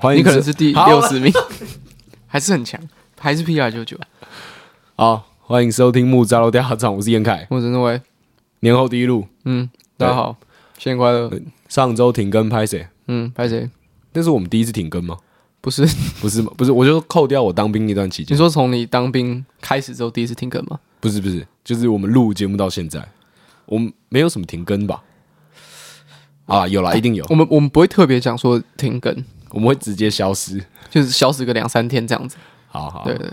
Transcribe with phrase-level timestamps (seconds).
[0.00, 1.32] 欢迎，你可能是第六十名，
[2.28, 2.80] 还是很强，
[3.18, 3.98] 还是 PR 九九。
[4.94, 8.00] 好，欢迎收听木扎罗第二场，我是严凯，我是认为，
[8.60, 10.36] 年后第一路，嗯，大家好，
[10.78, 11.28] 新年快乐。
[11.68, 12.86] 上周停更拍谁？
[13.08, 13.68] 嗯，拍谁？
[14.12, 15.16] 那是我们第一次停更吗？
[15.60, 15.84] 不是，
[16.20, 16.52] 不是吗？
[16.56, 18.36] 不是，我就扣掉我当兵那段期间。
[18.36, 20.78] 你说从你当兵开始之后第一次停更吗？
[21.00, 23.04] 不是，不是，就是我们录节目到现在，
[23.66, 25.02] 我们没有什么停更吧？
[26.46, 27.26] 啊，有啦，一定有。
[27.30, 32.36] 我们我们不会特别讲说停更，我们会直接消失，就是消失个两三天这样子。
[32.68, 33.28] 好好，对对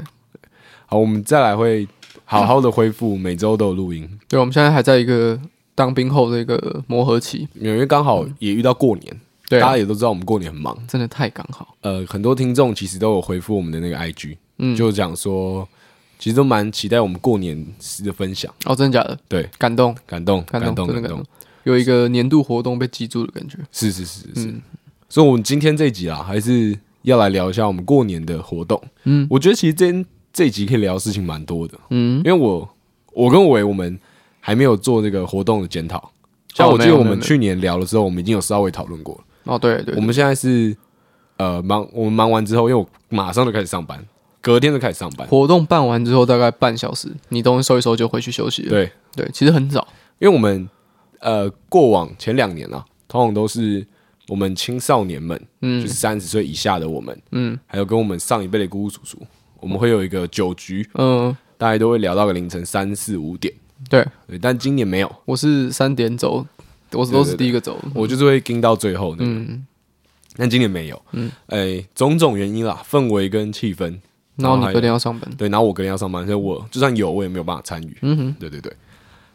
[0.86, 1.88] 好，我们再来会
[2.24, 4.10] 好好的恢复，每周都有录音。
[4.28, 5.40] 对，我们现在还在一个
[5.74, 10.78] 当兵后的一个磨合期，因为刚好也遇到过年，对啊大家也都知道我们过年很忙。
[10.88, 11.76] 真的太刚好。
[11.82, 15.68] 呃，很多听众其实都有回复我们的那个 IG，嗯，就讲说
[16.18, 18.54] 其实都蛮期待我们过年时的分享。
[18.66, 19.20] 哦，真的假的？
[19.28, 21.26] 对，感动，感动，感动，感动，真的感动感动。，
[21.64, 23.58] 有一个年度活动被记住的感觉。
[23.72, 24.48] 是是是是。
[24.48, 24.62] 嗯
[25.16, 28.82] 所以，我们今天这一集啊，还是要来聊一下我们过年的活动。
[29.06, 32.68] 嗯我觉得其实这这一集可以聊的事情蛮多的，嗯，因为我
[33.14, 33.98] 我跟伟我们
[34.42, 36.12] 还没有做这个活动的检讨。
[36.54, 39.54] 像哦我记得我们去年聊的时候，我们已经有稍微讨论过了。
[39.54, 40.76] 哦，对对，我们现在是
[41.38, 44.06] 呃忙，我们忙完之后，因为我马上就开始上班，
[44.42, 45.26] 隔天就开始上班。
[45.30, 48.70] 活动办完之后大概半小时，你东西收一收就回去休息了。
[48.70, 49.88] 对，对，其实很早。
[50.20, 50.70] 因为我们
[51.22, 53.88] 呃过往前两年啊，通常都是
[54.28, 55.82] 我们青少年们，嗯。
[55.82, 57.60] 就是三十岁以下的我们，嗯。
[57.66, 59.18] 还有跟我们上一辈的姑姑叔叔，
[59.60, 63.54] 我们会有一个酒局，嗯，大家都会聊到个凌晨三四五点。
[63.90, 66.46] 对，对，但今年没有，我是三点走，
[66.94, 67.78] 我都是第一个走。
[67.94, 69.30] 我就是会跟到最后那个。
[69.30, 69.66] 嗯，
[70.38, 74.00] 但今年没有，嗯，哎，种种原因啦，氛围跟气氛，
[74.38, 75.30] 然后你隔天要上班。
[75.38, 77.98] 对，然后我隔天要上班，所以我就算有，我也没有办法参与。
[78.02, 78.74] 嗯哼，对对对，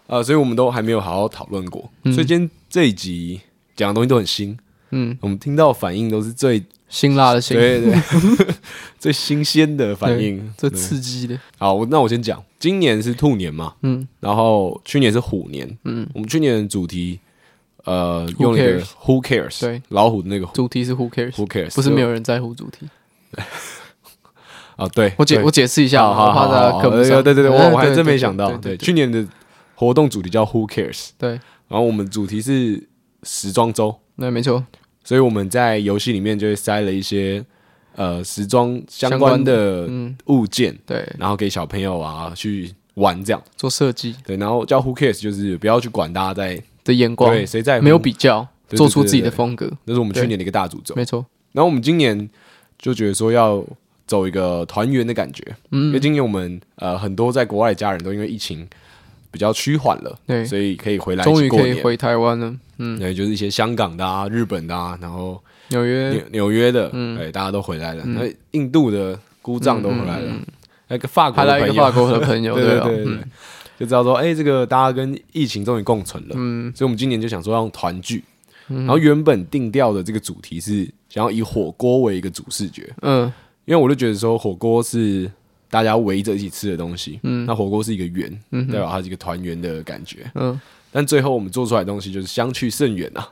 [0.07, 2.13] 呃，所以我们都还没有好好讨论过，嗯。
[2.13, 3.41] 所以今天这一集
[3.77, 4.59] 讲的东西都很新，
[4.91, 7.93] 嗯，我们听到的反应都是最辛辣的辛，对对
[8.37, 8.47] 对
[8.99, 11.39] 最新鲜的反应，最刺激的。
[11.59, 17.21] 好，我那我先讲，今年是兔年嘛，嗯然后去年是虎年，嗯，我们去年的主题，
[17.85, 19.61] 呃，用了一个 Who cares？
[19.61, 21.75] 对，老虎的那个主题是 Who cares？Who cares？
[21.75, 22.89] 不是没有人在乎主题。
[24.77, 26.97] 啊，对，我解我解释一下，好好我怕大好好家不。
[27.23, 29.25] 对对对，我我还真没想到，对对，去年的
[29.75, 31.11] 活动主题叫 Who cares？
[31.19, 31.33] 对，
[31.69, 32.89] 然后我们主题是
[33.23, 34.65] 时装周，那没错。
[35.05, 37.45] 所以我们在游戏里面就会塞了一些
[37.97, 45.21] 呃时装相关的嗯，物件，对，然后给小朋友啊去玩这样，做设计对，然后叫 Who cares？
[45.21, 49.71] 就是不要去管大家在的眼光，对谁在没有比较，做出自己的风格。
[49.85, 50.95] 那是我们去年的一个大主轴。
[50.95, 51.25] 没错。
[51.53, 52.29] 然后我们今年
[52.79, 53.65] 就觉得说要
[54.07, 58.67] 走一个团圆的感觉，因为嗯，今年我们呃很多在国外的家人都因为疫情
[59.31, 60.45] 比较趋缓了，对。
[60.45, 61.49] 所以可以回来一终于。
[61.49, 62.55] 可以回台湾了。
[62.79, 66.11] 嗯，对，就是一些香港的啊、日本的啊，然后纽约。
[66.11, 67.17] 纽纽约的，嗯。
[67.17, 68.05] 对，大家都回来了。
[68.05, 70.33] 那印度的姑丈都回来了。
[70.89, 73.25] 那个法国还的朋友来一个法国的朋友，对 对啊对对对，嗯。
[73.79, 76.35] 就知道说，哎，这个大家跟疫情终于共存了。
[76.37, 76.73] 嗯。
[76.75, 78.25] 所以我们今年就想说要用团聚，
[78.69, 78.79] 嗯。
[78.79, 83.33] 然后原本定调的这个主题是想要以火锅为一个主视觉，嗯。
[83.67, 85.31] 因为我就觉得说火锅是
[85.71, 90.31] 大家围着一起吃的东西，嗯那火锅是一个圆，嗯哼代表它是一个团圆的感觉。
[90.35, 90.61] 嗯，
[90.91, 93.29] 但最后我们做出来的东西就是相去甚远啊！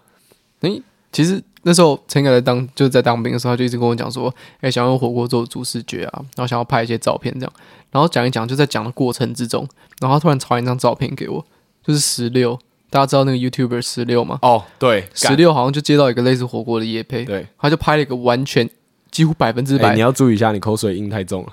[0.60, 7.52] 诶，其实那时候陈凯在当就是在当兵的时候，他就一直跟我讲说，哎，想要用火锅做主视觉啊，然后想要拍一些照片这样，
[7.90, 9.66] 然后讲一讲，就在讲的过程之中，
[10.00, 11.44] 然后他突然传一张照片给我，
[11.84, 12.58] 就是十六，
[12.90, 14.38] 大家知道那个 YouTuber 十六吗？
[14.42, 18.68] 哦，对，十六好像就接到一个类似火锅的业配，对，他就拍了一个完全
[19.10, 21.52] 几乎百分之哎，百你，要注意一下，你口水音太重了。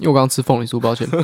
[0.00, 1.08] 因为我刚刚吃凤梨酥，抱歉。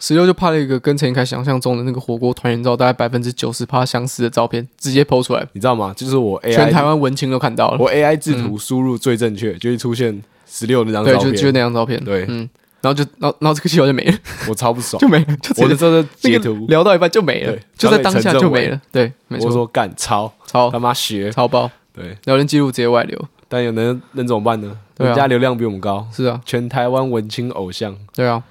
[0.00, 5.92] 十六就拍了一个跟陈凯想象中的那个火锅团圆照，大概百分之九十趴相似的照片，直接 PO 出来，你知道吗？
[5.96, 7.78] 就是我 AI 全台湾文青都看到了。
[7.80, 11.54] 我 AI 制图输入最正确，就会出现十六那张对，照就就片。
[11.54, 12.04] 那张照片。
[12.04, 12.48] 对嗯，
[12.80, 14.16] 然后就，然后，然后这个气球就没了，
[14.48, 18.80] 我超不爽就，没了，就我的这个那个截图，聊到一半就没了对，就在当下就没了。
[18.92, 23.20] 对，没错，我说干超超他妈学，超爆，对，聊天记录直接外流。
[23.48, 24.78] 但有能能怎么办呢？
[24.98, 28.42] 人家流量比我们高，是啊，全台湾文青偶像，对啊，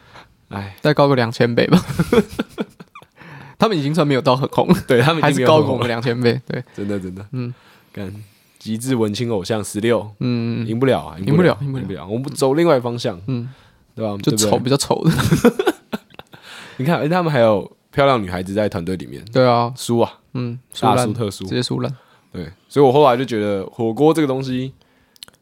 [0.49, 1.79] 哎，再高个两千倍吧。
[3.59, 5.61] 他们已经算没有到很红， 对他们还已经没有红了。
[5.61, 6.39] 是高过我们两千倍。
[6.47, 7.53] 对，真的真的，嗯，
[7.91, 8.13] 干
[8.59, 13.49] 极致文青偶像十六，嗯，赢不了啊，赢不了赢不了赢不了，我们走另外一方向，嗯，
[13.95, 14.15] 对吧？
[14.21, 14.63] 就丑对不对？
[14.63, 15.11] 比较丑的。
[16.77, 21.91] 你看，哎，他们还有漂亮女孩子在团队里面，对啊，输啊，嗯，输大烂输特输直，接输了。
[22.31, 24.71] 对，所以我后来就觉得火锅这个东西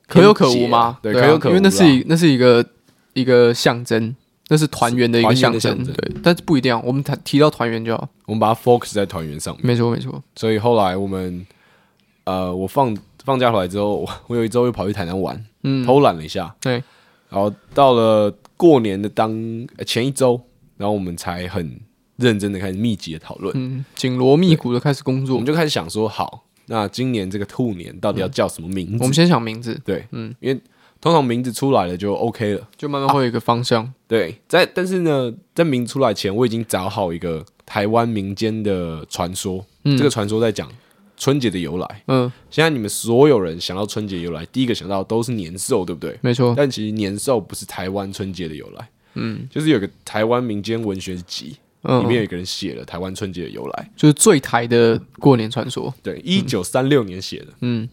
[0.08, 0.98] 可有可无吗？
[1.02, 2.66] 对，啊可有可无，因为那是一那是一个
[3.14, 4.16] 一个象征，
[4.50, 5.84] 那是团圆的一个象征。
[5.84, 8.08] 对，但是不一定啊，我们谈提到团圆就好。
[8.26, 11.46] 我们把它 focus 在团圆上面，没错没错，所以后来我们
[12.24, 16.74] 呃，我放放假回来之后，我 我有一周又跑去台南玩，嗯，偷懒了一下，对，
[17.30, 19.32] 然后到了过年的当
[19.86, 20.42] 前一周，
[20.78, 21.80] 然后我们才很
[22.18, 28.98] 认真的开始密集的讨论，嗯，紧锣密鼓的开始工作，我们就开始想说，好，那今年这个兔年到底要叫什么名字？
[29.02, 30.60] 我们先想名字，对，嗯，因为
[31.00, 33.92] 通常名字出来了就 OK 了，就慢慢会有一个方向。
[34.08, 40.70] 对，在但是呢，在名出来前，我已经找好一个台湾民间的传说，这个传说在讲。
[41.18, 46.20] 春节的由来，嗯，现在你们所有人想到春节由来，第一个想到都是年兽，对不对？
[46.20, 46.54] 没错。
[46.58, 51.56] 但其实年兽不是台湾春节的由来，嗯，就是有个台湾民间文学集，
[51.88, 55.94] 嗯，里面有一个人写了台湾春节的由来，就是最台的过年传说。
[56.04, 57.88] 对，一九三六年写的，嗯，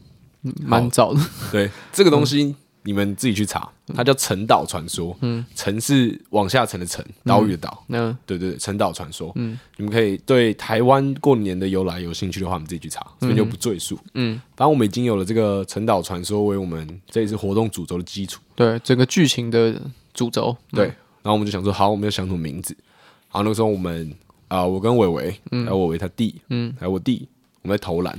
[0.61, 1.21] 蛮早的。
[1.51, 2.55] 对， 这个东西。
[2.85, 5.17] 你们自己去查，它叫陈岛传说。
[5.21, 7.85] 嗯，陈是往下沉的沉，岛屿的岛。
[7.87, 9.31] 嗯，对对对，陈岛传说。
[9.37, 13.97] 嗯，你们可以对台湾过年的由来有兴趣的话，你们自己去查，这边就不赘述。
[14.15, 18.41] 嗯，反正我们已经有了这个陈岛传说为我们这一次活动主轴的基础。
[18.57, 19.81] 对，整个剧情的
[20.13, 20.57] 主轴。
[20.73, 22.77] 对，然后我们就想说，好，我们要想什么名字？
[23.33, 24.13] 好，那个时候我们
[24.47, 27.27] 啊，我跟伟伟，还有伟伟他弟，嗯，还有我弟，
[27.63, 28.17] 我们在投篮，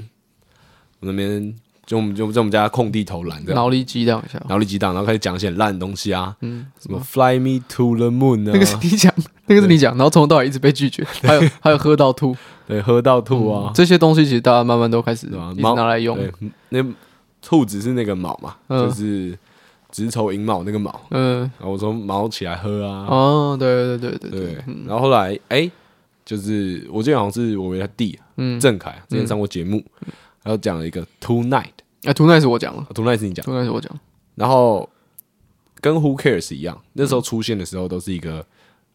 [1.00, 1.56] 我那边。
[1.86, 3.56] 就我们就在我们家空地投篮，这样。
[3.62, 9.14] 脑力激荡一下，脑力激荡，然后开始讲一些烂东西啊，嗯，什么 Fly me to the moon 啊，那个是你讲，
[9.48, 12.34] 那个是你讲，然后从头到尾一直被拒绝， 还有还有喝到吐，
[12.66, 16.18] 对，喝到吐啊，这些东西其实大家慢慢都开始拿来用，
[16.70, 16.82] 那
[17.42, 19.38] 兔子是那个毛嘛，就是
[19.94, 25.72] 子丑寅卯那个卯，嗯，然后我说卯起来喝啊，哦，对对对对对，然后后来哎，
[26.26, 29.82] 就是我记得好像是我为他弟，嗯，郑凯之前上过节目。
[30.46, 31.70] 然后讲了一个 Tonight，
[32.04, 33.98] 哎，Tonight 是我讲了，Tonight 是你讲，Tonight 是我讲。
[34.36, 34.90] 然后
[35.80, 38.46] 跟 Who Cares 一样，那时候出现的时候都是一个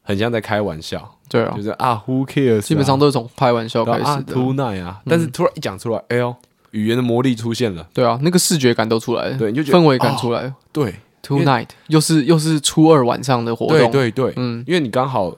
[0.03, 4.35] 很像在开玩笑，对啊，就是啊 Who Cares，基本上都是从开玩笑开始的。
[4.35, 6.37] Tonight 啊，但是突然一讲出来，哎呦，
[6.73, 15.37] 语言的魔力出现了，对啊，那个视觉感都出来了，对，你就觉得氛围感出来了，对，Tonight 又是又是初二晚上的活动，对对对，嗯，因为你刚好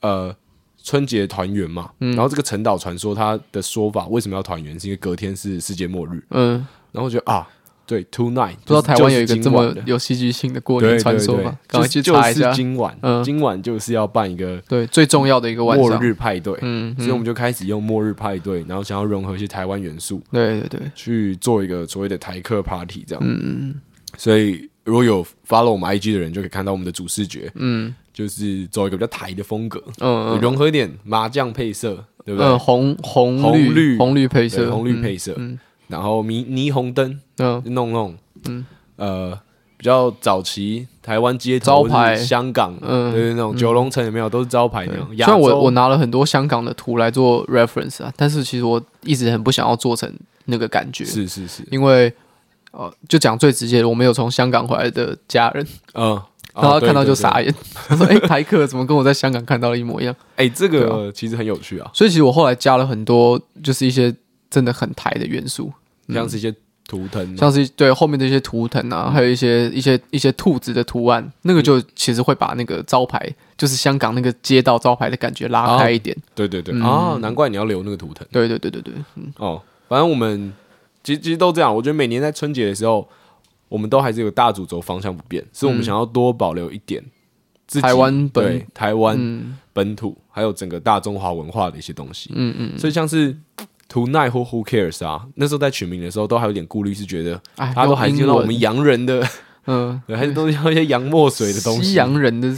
[0.00, 0.34] 呃。
[0.80, 4.78] 春节团圆嘛，嗯、然后这个陈岛传说它的说法为什么要团圆？
[4.80, 6.24] 是因为隔天是世界末日。
[6.30, 7.46] 嗯，然后我觉得啊，
[7.88, 11.58] 对，tonight 不知道台湾有一个这么有戏剧性的过年传说吗？
[11.66, 12.52] 赶快去查一下。
[12.52, 16.54] 今晚，嗯，今晚就是要办一个对最重要的一个晚上末日派对。
[16.60, 20.22] 嗯，所以我们就开始用末日派对，然后想要融合一些台湾元素。
[20.30, 23.24] 对对对，去做一个所谓的台客 party 这样。
[23.26, 23.74] 嗯嗯，
[24.18, 27.50] 所以如果有 follow 我们 IG 的人，就可以看到我们的主视觉。
[27.54, 27.94] 嗯。
[28.10, 32.56] 就是走一个比较台的风格，嗯，融合一点麻将配色，对不对？
[32.56, 35.38] 红红红绿红绿配色，红绿配色，
[35.88, 38.14] 然后霓霓虹灯，嗯，弄弄，
[38.46, 38.64] 嗯，
[38.96, 39.38] 呃，
[39.76, 45.06] 比较早期台湾街头招牌，香港，嗯，就是，那种九龙城有没有都是招牌那种。
[45.08, 50.12] 虽然我我拿了很多香港的图来做 reference 啊，但是其实我一直很不想要做成
[50.46, 52.12] 那个感觉，是是是，因为
[52.70, 56.20] 呃，就讲最直接的，我没有从香港回来的家人，嗯。
[56.60, 57.54] 然后他看到就傻眼，
[57.86, 61.88] 他说：“哎，台客怎么跟我在香港看到的一模一样？” 哎，这个其实很有趣啊。
[61.94, 64.12] 所以其实我后来加了很多，就是一些
[64.50, 65.72] 真的很台的元素，
[66.08, 66.54] 像是一些
[66.86, 76.16] 图腾，像是对后面的一些图腾啊，还有一些一些一些兔子的图案，那个就其实会把那个招牌，就是香港那个街道招牌的感觉拉开一点。
[76.34, 78.26] 对对对，啊，难怪你要留那个图腾。
[78.30, 78.94] 对对对对对，
[79.36, 80.52] 哦，反正我们
[81.02, 81.74] 其实其实都这样。
[81.74, 83.08] 我觉得每年在春节的时候。
[83.70, 87.04] 我们都还是有大主轴方向不变，所以我们想要多保留一点
[87.82, 92.30] 台湾本台湾本土，还有整个大中华文化的一些东西。
[92.34, 93.36] 嗯嗯，所以像是
[93.88, 99.26] Tonight 或 Who Cares 啊，那时候在取名的时候都还有点顾虑，是觉得他都还是用我们洋人的，
[99.66, 102.48] 嗯， 对，还是都用一些洋墨水的东西，西洋人的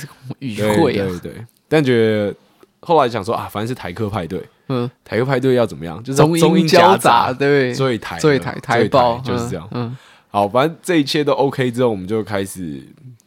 [0.41, 1.47] 语汇啊，对对。
[1.69, 2.35] 但觉得
[2.81, 6.03] 后来想说啊，反正是台客派对，嗯，台客派对要怎么样？
[6.03, 9.97] 就是中英夹杂，对，最台最台台爆就是这样，嗯。
[10.33, 12.81] 好，反正这一切都 OK 之后，我们就开始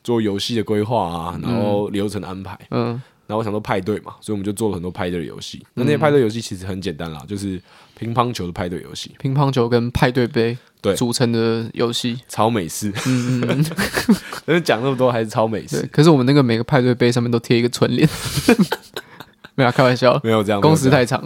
[0.05, 2.57] 做游戏的规划啊，然后流程的安排。
[2.72, 2.91] 嗯，
[3.27, 5.62] 然后我想说派对嘛，所以我们就做了很多派对的游戏。
[5.74, 7.62] 那那些派对游戏其实很简单啦，就是
[7.97, 12.91] 乒乓球的派对游戏，乒乓球跟派对杯对组成的游戏，超美式。
[13.07, 13.65] 嗯嗯，
[14.45, 15.88] 但是讲那么多还是超美式。
[15.91, 18.07] 可是我们那个每个派对杯上面都贴一个春联。
[19.55, 21.23] 没有开玩笑，没有这样，工时太长。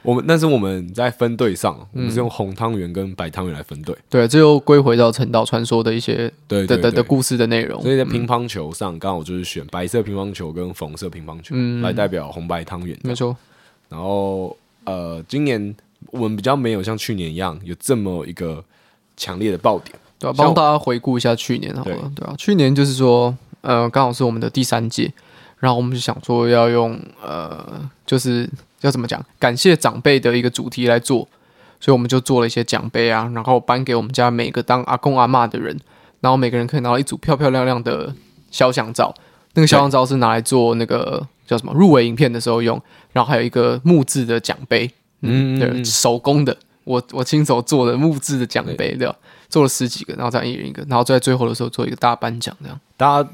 [0.00, 3.94] 我们但是我们在分队上，我们是用红汤圆跟白汤圆来分队。
[4.08, 7.82] 对，这又归回到陈岛传说的一些对的的故事的内容。
[7.82, 12.96] 所以在乒乓球上，刚好就是选白色乒乓球跟红色乒乓球来代表红白汤圆。
[13.02, 13.36] 没错。
[13.90, 15.74] 然后呃，今年
[16.10, 18.64] 我们比较没有像去年一样有这么一个
[19.16, 19.98] 强烈的爆点。
[20.18, 22.12] 对，帮大家回顾一下去年好了。
[22.14, 25.12] 对啊，去年就是说，呃，刚好是我们的第三届。
[25.58, 28.48] 然后我们就想说要用呃，就是
[28.82, 31.26] 要怎么讲，感谢长辈的一个主题来做，
[31.80, 35.74] 所以我们就做了一些奖杯啊，然后颁给我们家每个当阿公阿嬷的人，
[36.20, 38.14] 然后每个人可以拿到一组漂漂亮亮的
[38.50, 39.14] 肖像照。
[39.54, 42.80] 那个肖像照是拿来做那个叫什么入围影片的时候用，
[43.12, 49.16] 然后还有一个木质的奖杯，嗯，对，手工的，我我亲手做的木质的奖杯，对吧？
[49.48, 52.80] 做了十几个，然后再一人一个，然后在最后的时候做一个大颁奖，这样。
[52.96, 53.30] 大家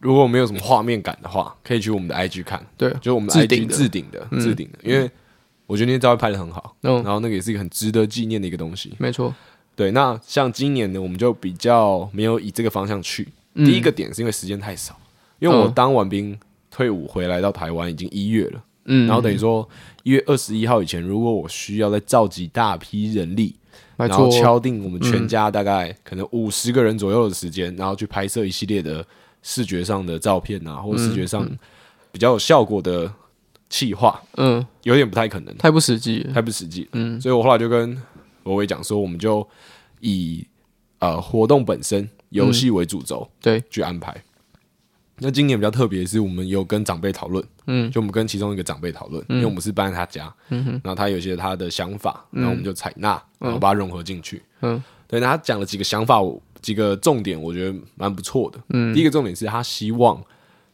[0.00, 5.10] 如果没有什么画面感的话，可以去我们的 IG 看，对，就我们的 IG 置顶的置顶的，因为
[5.66, 9.34] 我觉得那些照片拍的很好，嗯，然后那个也是一个很值得纪念的一个东西，没错。
[9.76, 13.28] 对，那像今年呢，我们就比较没有以这个方向去。
[13.54, 14.96] 第一个点是因为时间太少。
[15.38, 16.38] 因为我当完兵
[16.70, 19.66] 退伍回来到台湾已经一月了，嗯，然后等于说
[20.02, 23.54] 一月二十一号以前，如果我需要再召集大批人力，
[23.96, 29.04] 然后敲定我们全家大概可能五十个人左右的时间，然后去拍摄一系列的
[29.42, 31.48] 视觉上的照片啊，或者视觉上
[32.10, 33.12] 比较有效果的
[33.68, 37.96] 企划，嗯，有点不太可能，太不实际，太不实际，嗯，所以我后来就跟
[38.44, 39.46] 罗伟讲说，我们就
[40.00, 40.46] 以
[40.98, 44.16] 呃活动本身游戏为主轴，对，去安排。
[45.22, 56.20] 那今年比较特别的是，我们有跟长辈讨论，嗯，就我们跟其中一个长辈讨论，嗯、因为我们是搬在他家，嗯哼，然后他有些他的想法，然后我们就采纳，嗯、然后把它融合进去，嗯，对，那他讲了几个想法，
[56.62, 60.22] 几个重点，我觉得蛮不错的，嗯，第一个重点是他希望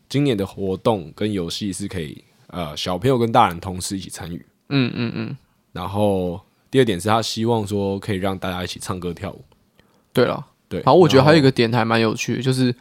[0.08, 5.36] 今年的活动跟游戏是可以，呃，小朋友跟大人同时一起参与，嗯嗯嗯，
[5.72, 9.44] 然后第二点是他希望说可以让大家一起唱歌跳舞，
[10.12, 12.72] 对了，对，然后，我觉得还有一个点还蛮有趣的，就是。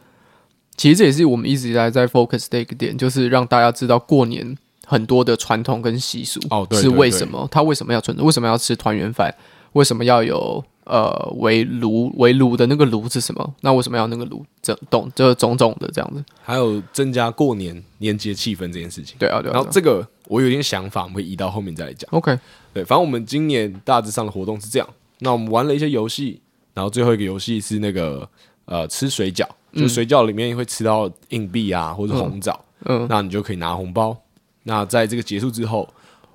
[0.76, 4.56] 其实这也是我们一直以来在 focus 的一个点，就是让大家知道过年
[4.86, 9.34] 很多的传统跟习俗哦是为什么，他为什么要存在，为什么要吃团圆饭，
[9.72, 13.54] 为什么要有呃围炉围炉的那个炉是什么？
[13.62, 14.44] 那为什么要那个炉？
[14.62, 19.16] 这懂这种种的这样子，还有增加过年年节气氛这件事情。
[19.18, 19.54] 对啊，对啊。
[19.54, 22.08] 然后这个我有点想法，我们会移到后面再来讲。
[22.12, 22.38] OK，
[22.72, 24.88] 对，反正我们今年大致上的活动是这样。
[25.20, 26.40] 那我们玩了一些游戏，
[26.74, 28.28] 然后最后一个游戏是那个
[28.66, 29.46] 呃吃水饺。
[29.72, 34.16] 就水饺里面会吃到硬币啊，或者红枣，嗯，那你就可以拿红包。
[34.62, 35.86] 那在这个结束之后，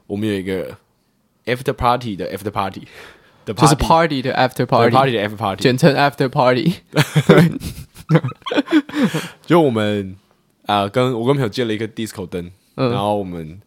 [0.06, 0.78] 我们有一个
[1.46, 2.82] after party 的 after party
[3.46, 6.76] 的，就是 party 的 after party，party 的 after party，简称 after party。
[9.44, 10.16] 就我们
[10.68, 13.60] 啊，跟我跟朋友借了一个 disco 灯，然后我们。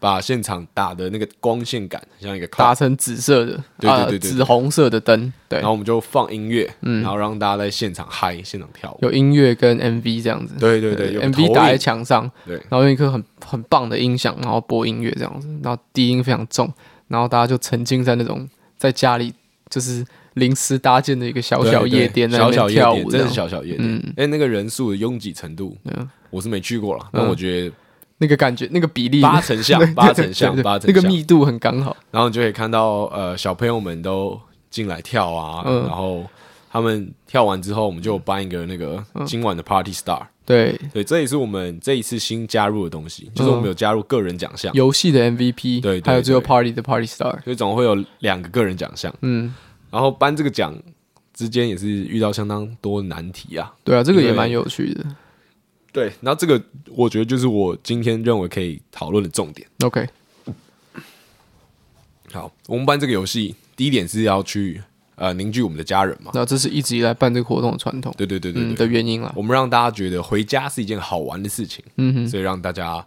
[0.00, 5.58] 把现场打的那个光线感像一个打成紫色的，对对对，紫红色的灯，对。
[5.58, 16.72] 然后我们就放音乐，嗯，然后让大家在现场嗨，现场跳舞，有音乐跟 MV 这样子，对对对，MV 打在墙上，对，然后用一颗很很棒的音响，然后播音乐这样子，然后低音非常重，
[17.08, 19.34] 然后大家就沉浸在那种在家里
[19.68, 20.02] 就是
[20.34, 25.76] 临时搭建的一个小小夜店，小小夜店，真的是小小夜店，哎，那个人数的拥挤程度，
[26.30, 27.74] 我是没去过了，但我觉得。
[28.22, 31.96] 那个感觉，那个比例八成像， 八成像，八成像，那个密度很刚好。
[32.10, 36.24] 然后你就可以看到，呃，小朋友们都进来跳啊，嗯、然后
[36.70, 40.20] 他们跳完之后，我们就颁一个那个今晚的 Party Star。
[40.44, 49.14] 对对，这也是我们这一次新加入的东西，就是我们有加入个人奖项，游戏的 MVP，对，还有最后 Party 的 Party Star，所以总会有两个个人奖项。
[49.22, 49.54] 嗯，
[49.90, 50.76] 然后颁这个奖
[51.32, 53.72] 之间也是遇到相当多难题啊。
[53.84, 55.06] 对啊，这个也蛮有趣的。
[55.92, 59.66] 对，然后这个我觉得就是我今天认为可以讨论的重点。
[59.82, 60.08] OK，
[62.30, 64.80] 好，我们办这个游戏，第一点是要去
[65.16, 66.30] 呃凝聚我们的家人嘛。
[66.32, 68.14] 那这是一直以来办这个活动的传统。
[68.16, 69.32] 对对对对，对、嗯、的原因了。
[69.36, 73.04] 我们让大家觉得回家是一件好玩的事情，嗯哼，所以让大家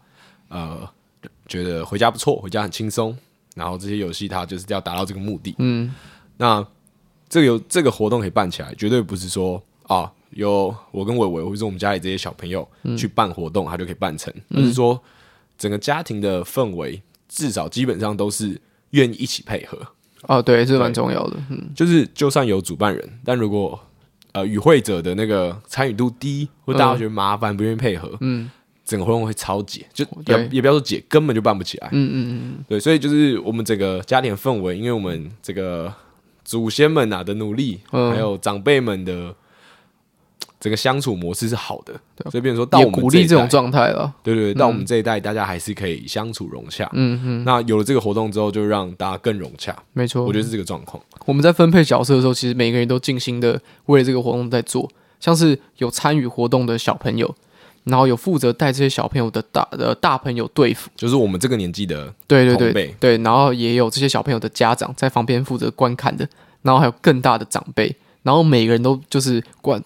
[0.50, 0.86] 呃
[1.48, 3.18] 觉得回家不错，回家很轻松。
[3.56, 5.56] 然后这些游戏它就是要达到这个目的。
[5.60, 5.94] 嗯，
[6.36, 6.68] 那
[7.30, 10.12] 这个有这个活动可以办起来，绝对不是说啊。
[10.36, 14.34] 有我跟伟伟，或者是我们家里这些小朋友去办活动，他就可以办成。
[14.50, 15.00] 而是说，
[15.58, 18.60] 整个家庭的氛围，至少基本上都是
[18.92, 19.78] 愿意一起配合。
[20.24, 21.38] 哦，对，这蛮重要的。
[21.50, 23.80] 嗯，就是就算有主办人，但如果
[24.32, 28.50] 呃与会者的那个参与度低，或大家觉得麻烦，不愿意配合，嗯，
[28.86, 31.90] 整个活动会超解，就也也不要说解，根本就办不起来。
[31.92, 35.94] 嗯嗯嗯，对，所以就是我们整个家庭氛围，因为我们这个
[36.44, 39.36] 祖先们啊的努力，还有长辈们的。
[40.60, 41.94] 整个相处模式是好的，
[42.30, 44.14] 所以变成说到我们鼓励这种状态了。
[44.24, 46.90] 对对对，到我们这一代，大家还是可以相处融洽。
[46.94, 47.44] 嗯哼。
[47.44, 49.76] 那有了这个活动之后，就让大家更融洽。
[49.94, 51.04] 没错，我觉得是这个状况。
[51.26, 54.90] 我们在分配角色的时候，其实每个人都尽心的为了这个活动在做。
[55.20, 57.34] 像是有参与活动的小朋友，
[57.86, 66.28] 然后有负责带这些小朋友的大的大朋友对付，就是我们这个年纪的对对对对，然后也有这些小朋友的家长在旁边负责观看的，
[66.62, 69.82] 然后还有更大的长辈，然后每个人都就是观。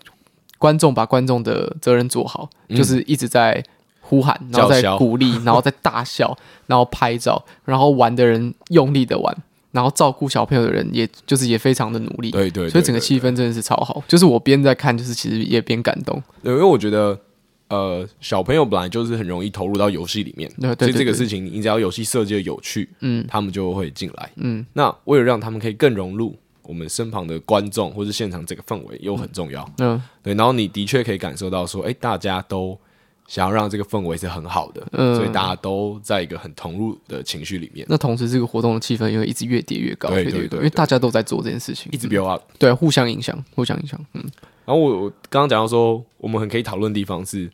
[0.57, 3.63] 观众把观众的责任做好，嗯、就是一直在
[4.01, 9.37] 呼喊，然后在鼓励， 然后在大笑，然后拍照，然后玩的人用力的玩，
[9.71, 14.03] 然后照顾小朋友的人，也就是也非常的努力，对对，所以整个气氛真的是超好。
[14.07, 16.21] 就是我边在看，就是其实也边感动。
[16.41, 17.19] 对，因为我觉得，
[17.67, 24.65] 呃，小朋友本来就是很容易投入到游戏里面，对，对，对，所以这个事情，你只要游戏设计的有趣，嗯，他们就会进来，嗯。
[24.73, 26.35] 那为了让他们可以更融入
[26.67, 30.33] 我们身旁的观众或是现场这个氛围，又很重要，嗯，对。
[30.35, 32.77] 然后你的确可以感受到说，哎，大家都。
[33.27, 37.85] 想要让这个氛围是很好的，嗯，所以大家都在一个很投入的情绪里面。
[37.89, 43.99] 那同时，这个活动的气氛也会一直越叠越高，对对因为大家都在做这件事情，一直 build up，对，互相影响，互相影响。
[44.13, 44.23] 嗯，
[44.63, 47.51] 然后我我刚刚讲到说，我们很可以讨论的地方是，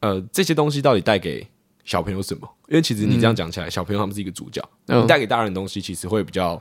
[0.00, 1.46] 呃，这些东西到底带给
[1.84, 2.50] 小朋友什么？
[2.66, 6.60] 因为其实你这样讲起来，嗯，小朋友他们是一个主角，嗯，你带给大人的东西其实会比较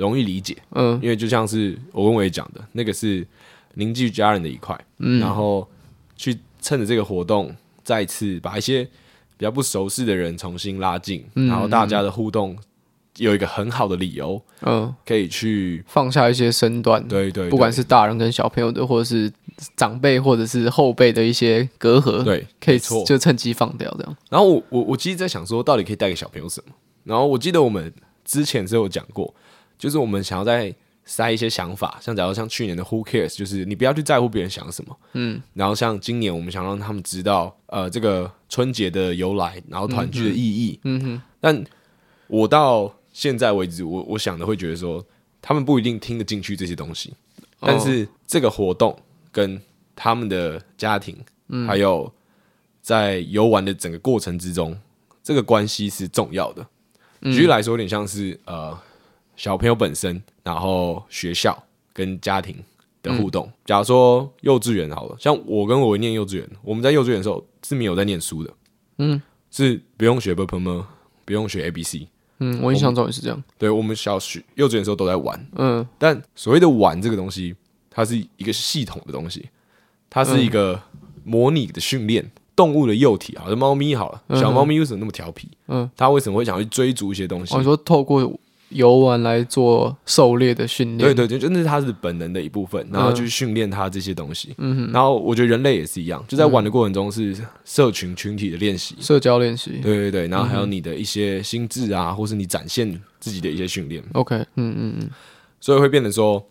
[0.00, 3.24] 容易理解，嗯，因为就像是我跟伟讲的，那个是
[3.74, 5.68] 凝聚家人的一块，嗯，然后
[6.16, 7.54] 去趁着这个活动。
[7.82, 8.84] 再次把一些
[9.36, 12.56] 比较不熟悉的人重新拉近，嗯，然后大家的互动
[13.16, 19.32] 有一个很好的理由，嗯，可以去放下一些身段，对对，对，不管是大人跟小朋友的，或者是
[19.74, 24.16] 长辈或者是后辈的一些隔阂，对，可以就趁机放掉这样。
[24.28, 26.72] 然后我我我其实在想说，到底可以带给小朋友什么？
[27.02, 27.92] 然后我记得我们
[28.24, 29.34] 之前是有讲过，
[29.80, 30.72] 就是我们想要在。
[31.06, 41.22] 塞一些想法，像假如像去年的 Who Cares，就是你不要去在乎别人想什么，嗯，然后像今年我们想让他们知道，呃，这个春节的由来，然后团聚的意义，嗯哼。
[41.40, 41.64] 但
[42.28, 45.04] 我到现在为止，我我想的会觉得说，
[45.42, 47.12] 他们不一定听得进去这些东西，
[47.58, 48.96] 但是这个活动
[49.32, 49.60] 跟
[49.96, 51.16] 他们的家庭，
[51.48, 52.12] 嗯，还有
[52.82, 54.78] 在游玩的整个过程之中，
[55.24, 56.64] 这个关系是重要的。
[57.22, 58.78] 举例来说，有点像是呃。
[59.40, 61.58] 小朋友本身，然后学校
[61.94, 62.54] 跟家庭
[63.02, 63.50] 的互动。
[63.64, 68.52] 假如说幼稚园好了，像我跟我念幼稚园，我们在幼稚园的时候是没有在念书的，
[68.98, 70.84] 嗯，是不用学 b p m
[71.24, 72.06] 不用学 A B C。
[72.40, 73.42] 嗯，我印象中也是这样。
[73.56, 77.56] 对我们小学、幼稚园的时候都在玩，嗯，但所谓的玩这个东西，
[77.88, 79.48] 它是一个系统的东西，
[80.10, 80.78] 它是一个
[81.24, 82.30] 模拟的训练。
[82.54, 85.48] 动物的幼体，好像猫咪好了，小猫咪为什么那么调皮？
[85.68, 87.54] 嗯，它为什么会想去追逐一些东西？
[87.54, 88.20] 我、说透过
[88.70, 94.54] 游玩来做狩猎的训练，对对对，就那是他是本能的一部分，然后去训练他这些东西。
[94.58, 99.80] 嗯，然后我觉得人类也是一样，就在玩的过程中是社群群体的练习，社交练习。
[99.82, 104.02] 对对对，然后还有你的一些心智啊，或是你展现自己的一些训练。
[104.12, 105.10] OK，嗯嗯嗯，
[105.60, 106.44] 所以会变得说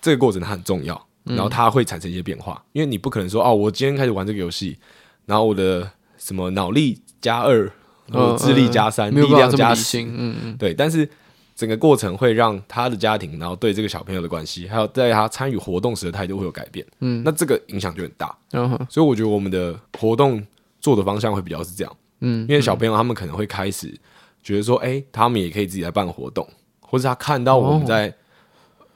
[0.00, 4.78] 这个过程它很重要，然后它会产生一些变化，因为你不可能说哦，我今天开始玩这个游戏，
[5.24, 7.68] 然后我的什么脑力加二，
[8.12, 11.08] 我智力加三，力量加十，嗯嗯，对，但是。
[11.56, 16.86] 整个过程会让他的家庭，然后对这个小朋友的关系，还有在他参与活动时的态度会有改变。
[17.00, 18.36] 嗯，那这个影响就很大。
[18.52, 20.46] 嗯，所以我觉得我们的活动
[20.82, 21.96] 做的方向会比较是这样。
[22.20, 23.98] 嗯，因为小朋友他们可能会开始
[24.42, 26.46] 觉得说，哎，他们也可以自己来办活动，
[26.80, 28.14] 或者他看到我们在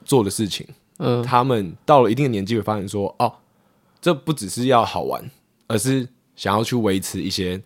[0.05, 0.67] 做的事情，
[0.99, 3.33] 嗯，他们到了一定的年纪会发现说，哦，
[3.99, 5.27] 这不只是要好玩，
[5.65, 7.59] 而是想要去维持一些。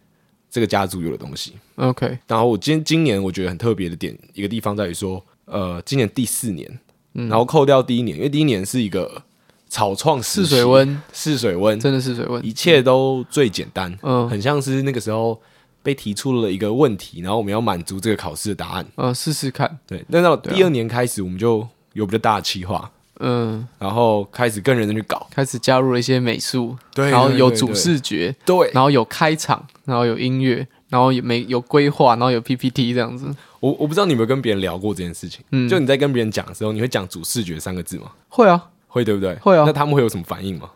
[0.56, 2.18] 这个家族有的东西，OK。
[2.28, 6.80] 然后我今今年我觉得很特别的点，一个地方在于说，呃，今年第四年，
[7.16, 9.22] 嗯，然后扣掉第一年，因为第一年是一个
[9.68, 15.38] 草创试水温，试水温，真的试水温，一切都最简单，嗯，很像是那个时候
[15.84, 19.78] 被提出了一个问题，然后我们要满足这个考试的答案，嗯，试试看。
[19.86, 22.90] 对，那到第二年开始，我们就有比较大的企划。
[23.20, 33.26] 嗯，然后开始跟人去搞，开始加入了一些美术，对，然后有主视觉，对，然后有开场，然后有音乐，然后有没有规划，然后有 PPT 这样子。
[33.60, 38.12] 我我不知道你有没有跟别人聊过这件事情，嗯，就你在跟别人讲的时候，你会讲主视觉三个字吗？
[38.30, 39.36] 会啊，会对不对？
[39.36, 40.70] 会啊，那他们会有什么反应吗？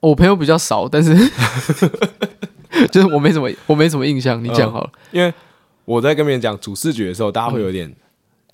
[0.00, 1.14] 我朋友比较少，但是
[2.92, 4.42] 就是我没什么，我没什么印象。
[4.42, 5.32] 你讲好了，因为
[5.84, 7.94] 我在跟别人讲主视觉的时候，大家会有点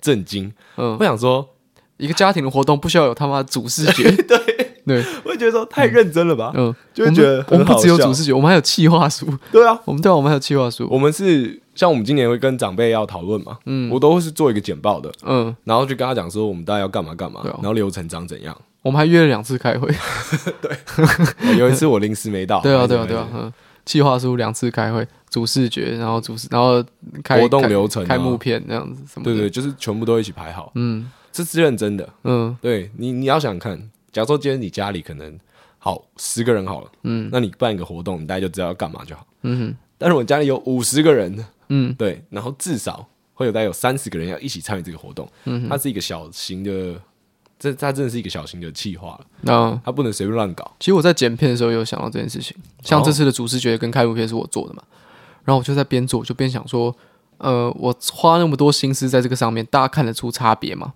[0.01, 1.49] 震惊，嗯，我想说。
[1.97, 19.87] 一个家庭的活动不需要有他妈的主视觉， 对对， 我会觉得说太认真了吧，嗯，就会觉得我们不只有主视觉，我们还有企划书，对啊，我们对啊，我们还有企划书，我们是像我们今年会跟长辈要讨论嘛，嗯，我都会是做一个简报的，嗯，然后就跟他讲说我们大概要干嘛干嘛，然后流程长怎样，我们还约了两次开会，
[20.61, 20.75] 对，
[21.57, 23.51] 有一次我临时没到，对啊对啊对啊，嗯，
[23.85, 26.83] 企划书两次开会，主视觉，然后主视，然后
[27.23, 31.09] 开活动流程、开幕片那样子什么，对对，就是全部都一起排好，嗯。
[31.35, 35.37] 这是认真的，嗯，对你，你要想看，假如说今天你家里可能
[35.79, 39.77] 好十个人好了，嗯，那你办一个活动，你大概就知道要干嘛就好，嗯哼。
[39.97, 47.01] 但是我家里有五十个人，嗯，对，然后至少会有大概有三十个人要一起参与这个活动，嗯，它是一个小型的，
[47.57, 50.69] 这它真的是一个小型的企划了，嗯，它不能随便乱搞。
[50.79, 54.83] 其实我在剪片的时候有想到这件事情，像这次的主视觉跟开幕片是我做的嘛，
[55.45, 56.93] 然后我就在边做就边想说，
[57.37, 60.93] 呃，我花那么多心思在这个上面，大家看得出差别吗？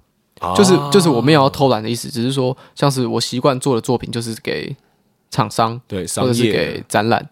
[0.55, 4.75] 就是就是我没有要偷懒的意思，只是说像是我习惯做的作品，就是给
[5.29, 7.27] 厂商对，或者是给展览，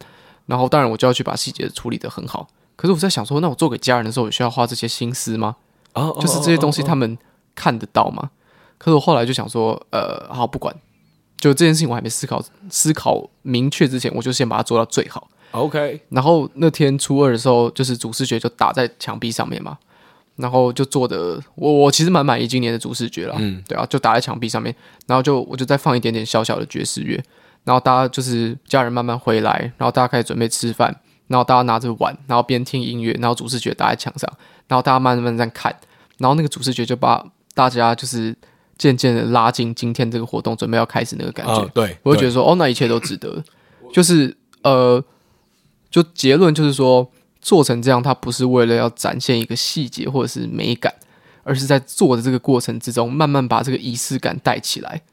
[0.45, 2.47] 然后当然我就要去把细节处理的很好。
[2.75, 5.55] 可是我在想说，那我做给家人的时候，我需要花这些心思吗？
[6.19, 7.17] 就是这些东西他们
[7.55, 8.31] 看得到吗？
[8.77, 10.75] 可是我后来就想说，呃，好不管，
[11.37, 15.29] 就这件事情我还没思考思考明确之前，我就先把它做到最好。
[15.51, 16.01] OK。
[16.09, 19.77] 然后那天初二的时候，就是主视觉就打在墙壁上面嘛。
[20.37, 24.75] 然后就做的，我我其实蛮满意今年的主视觉了，嗯，对啊，就打在墙壁上面，
[25.07, 27.23] 然后就我就再放一点点小小的爵士乐，
[27.63, 30.93] 然后大家就是家人慢慢回来，然后大家开始准备吃饭，
[31.27, 34.29] 然后大家拿着碗，然后边听音乐，然后主视觉打在墙上，
[34.67, 35.73] 然后大家慢慢在看，
[36.17, 38.35] 然后那个主视觉就把大家就是
[38.77, 43.41] 渐渐的拉进今天这个活动准备要开始那个感觉，哦、对，我就觉得说，哦，那一切都值得，
[43.93, 45.01] 就是呃，
[45.89, 47.09] 就结论就是说。
[47.45, 50.91] 做成这样，它不是为了要展现一个细节或者是美感，
[51.43, 55.03] 而是在做的这个过程之中，慢慢把这个仪式感带起来，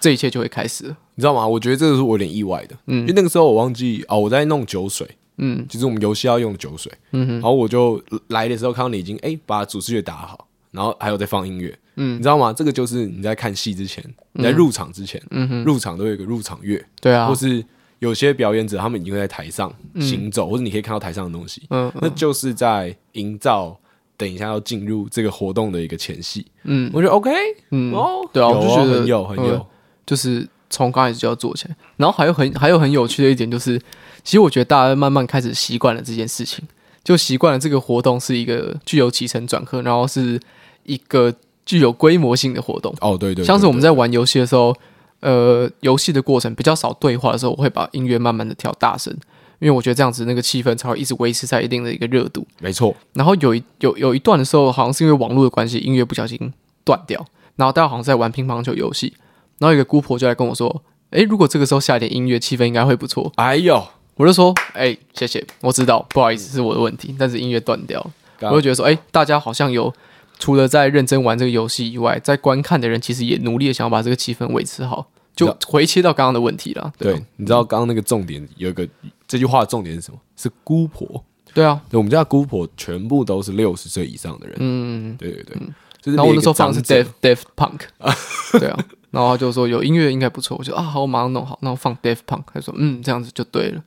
[0.00, 0.96] 这一切就会开始了。
[1.16, 1.46] 你知道吗？
[1.46, 12.54] 我觉得这个是我有点意外的，嗯，因为那个时候我忘记哦，我在弄酒水，嗯，就是我们游戏要用的酒水，嗯哼，然后我就来的时候看到你已经哎、欸、把主视觉打好，然后还有在放音乐，嗯，你知道吗？
[12.54, 14.02] 这个就是你在看戏之前，
[14.32, 17.62] 你在入场之前，嗯哼，入场都有一个入场乐，对啊，或是。
[18.00, 23.74] 有些表演者，他们已经会在台上行走，嗯、或者你可以看到台上的东西，嗯，嗯，那就是在营造
[24.16, 26.44] 等一下要进入这个活动的一个前戏。
[26.64, 27.30] 嗯，我觉得 OK，
[27.70, 29.66] 嗯，哦，对啊，我就觉得很有很有，
[30.04, 31.76] 就是从刚开始就要做起来。
[31.96, 33.78] 然后还有很还有很有趣的一点就是，
[34.22, 36.62] 其实我觉得大家慢慢开始习惯了这件事情，
[37.02, 40.38] 就习惯了这个活动是一个具有起承转合，然后是
[40.82, 42.94] 一个具有规模性的活动。
[43.00, 44.76] 哦，对对，对，对，像是我们在玩游戏的时候。
[45.24, 49.10] 呃，游戏的过程比较少对话的时候，我会把音乐慢慢的调大声，
[49.58, 52.46] 因为我觉得这样子那个气氛才会一直维持在一定的一个热度。
[52.60, 52.94] 没错。
[53.14, 56.52] 然后有一有有一段的时候，好像是因为网络的关系，音乐不小心
[56.84, 57.24] 断掉，
[57.56, 59.14] 然后大家好像在玩乒乓球游戏，
[59.58, 60.82] 然后一个姑婆就来跟我说
[61.12, 63.82] ：“诶，如果这个时候下一点音乐，气氛应该会不错。”哎呦，
[64.16, 67.98] 我就说：“哎，谢谢，我知道，不好意思，是我的问题。”但是音乐断掉
[68.40, 69.90] 了，我就觉得说：“哎，大家好像有
[70.38, 76.92] 除了在认真玩这个游戏以外，在观看的人其实也努力的想要把这个气氛维持好。”就回切到刚刚的问题了。
[76.96, 78.88] 对，对，你知道刚刚那个重点有一个
[79.26, 80.18] 这句话的重点是什么？
[80.36, 81.24] 是姑婆。
[81.52, 84.56] 对啊，对，我们家姑婆全部都是六十岁以上的人。
[84.58, 85.56] 嗯，对对对。
[85.60, 87.80] 嗯、就是然后我那时候放的是 Def Def Punk。
[88.58, 92.42] 对啊，然后他就说有音乐应该不错，我就啊好，我马上弄好，然后放 Def Punk。
[92.52, 93.82] 他说嗯，这样子就对了。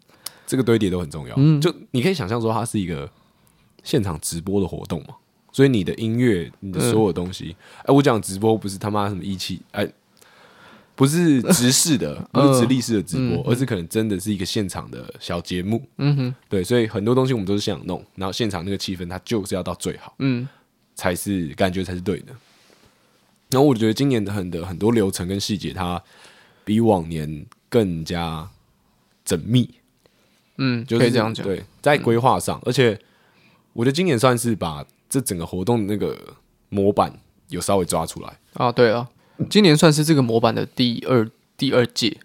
[0.45, 1.35] 这个堆叠都很重要。
[1.37, 3.09] 嗯，就你可以想象说它是一个
[3.83, 5.15] 现场直播的活动嘛，
[5.51, 9.85] 所以你的音乐，你的所有东西，哎、嗯，我讲直播不是他妈什么仪器，哎。
[10.97, 15.87] 不是直视的，不是直立式的直播，而是可能真的是一个现场的小节目。
[15.97, 20.49] 嗯哼，对，所以很多东西我们都是现场弄，然后现场那个气氛它就是要到最好，嗯，
[20.95, 22.33] 才是感觉才是对的。
[23.51, 26.01] 然后我觉得今年的很的很多流程跟细节，它
[26.65, 28.49] 比往年更加
[29.23, 29.69] 缜密。
[30.57, 31.45] 嗯，就可以这样讲。
[31.45, 32.99] 对，在规划上，而且
[33.73, 36.17] 我觉得今年算是把这整个活动的那个
[36.69, 37.13] 模板
[37.49, 38.71] 有稍微抓出来啊。
[38.71, 39.07] 对啊。
[39.49, 42.17] 今年算是这个模板的第二第二届，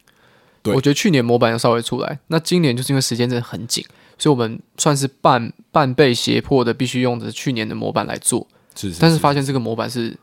[0.62, 3.85] 对，我觉得去年模板要稍微出来，那今年就是因为时间真的很紧，
[4.18, 8.46] 所以我们算是半半被胁迫的，必须用的去年的模板来做。
[8.75, 10.16] 是，是，是，但是发现这个模板是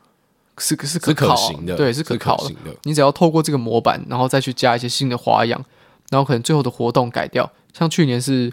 [0.58, 2.54] 是是可考是可行的，对，是可考的。
[2.82, 5.64] 你只要透过这个模板，然后再去加一些新的花样，
[6.10, 8.52] 然后可能最后的活动改掉，像去年是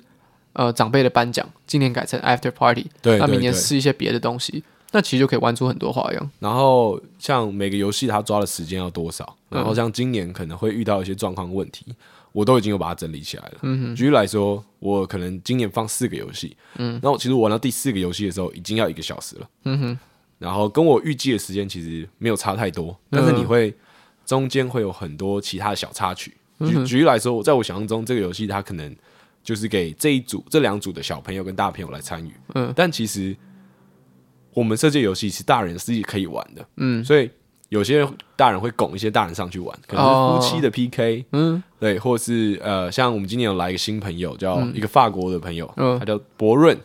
[0.53, 4.63] 呃长辈的颁奖，今年改成 After Party，对，那明年试一些别的东西。
[4.91, 6.31] 那其实就可以玩出很多花样。
[6.39, 11.85] 然后像每个游戏它抓的时间要多少，然后像今年可能会遇到一些状况问题，
[12.31, 13.57] 我都已经有把它整理起来了。
[13.63, 19.49] 嗯，举例来说，我可能今年放四个游戏，嗯，然后其实我玩到第四个游戏的时候已经要一个小时了。
[19.65, 19.99] 嗯哼，
[20.39, 23.73] 然后跟我预计的时间其实没有差太多，但是你会
[24.25, 26.33] 中间会有很多其他的小插曲。
[26.59, 28.95] 举举例来说，我在我想象中这个游戏它可能
[29.43, 32.31] 就是给这一组这两组的小朋友跟大朋友来参与。
[32.55, 33.35] 嗯，但其实。
[34.57, 37.29] 我们设计游戏是大人自己可以玩的，嗯，所以
[37.69, 38.03] 有些
[38.35, 46.75] 大人会拱一些大人上去玩，可能是夫妻的 PK，嗯，对，或是呃，像我们今年有来一个新朋友，叫一个法国的朋友，嗯，他叫博润，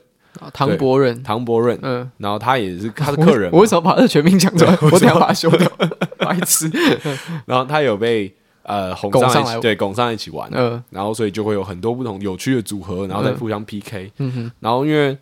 [0.53, 4.77] 唐博润，唐博润，嗯，然后他也是他是客人，我为什么把他的全名讲出来？
[4.83, 5.67] 我等下把他修掉，
[6.21, 6.71] 白痴。
[7.47, 8.31] 然后他有被
[8.65, 15.17] 呃哄上来，对，拱上一起玩，嗯，然后所以就会有很多不同有趣的组合，然后再互相 PK，嗯哼，然后因为。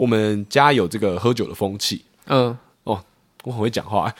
[0.00, 2.98] 我们家有这个喝酒的风气，嗯，哦，
[3.44, 4.10] 我很会讲话，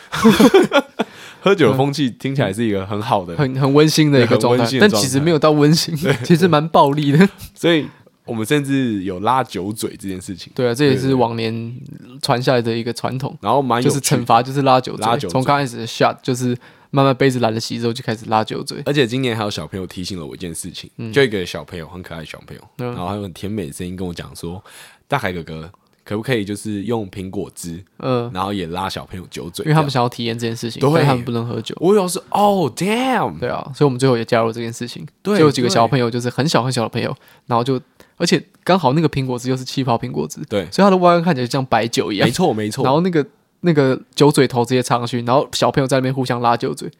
[1.40, 7.26] 喝酒的风气听起来是一个很好的、很很温馨的一个状态，但其实没有到温馨，其实蛮暴力的。
[7.56, 7.88] 所以，
[8.26, 10.52] 我们甚至有拉酒嘴这件事情。
[10.54, 11.74] 对啊，这也是往年
[12.20, 13.34] 传下来的一个传统。
[13.40, 15.30] 然后蛮就是惩罚就是拉酒嘴，拉酒嘴。
[15.30, 16.54] 从刚开始的 shot 就是
[16.90, 18.82] 慢慢杯子懒得洗之后就开始拉酒嘴。
[18.84, 24.62] 而且今年还有小朋友提醒了我一件事情，嗯、就一个小朋友很可爱的小朋友，嗯、然后还有很甜美的声音跟我讲说
[25.10, 25.70] ：“大海哥哥。”
[26.02, 31.72] 可不可以就是用苹果汁，嗯，然后也拉小朋友酒嘴，因为他们想要体验这件事情，对，他们不能喝酒。
[31.78, 35.06] 我有时哦，damn，对啊，所以我们最后也加入这件事情。
[35.22, 37.14] 对，就有几个小朋友就是很小很小的朋友，
[37.46, 37.80] 然后就
[38.16, 42.82] 而且刚好那个苹果汁又是气泡苹果汁，对，所以它的外观看起来就像白酒一样，没错没错。
[42.82, 43.24] 然后那个
[43.60, 46.90] 那个酒嘴头直接插上去，然后小朋友在那边互相拉酒嘴。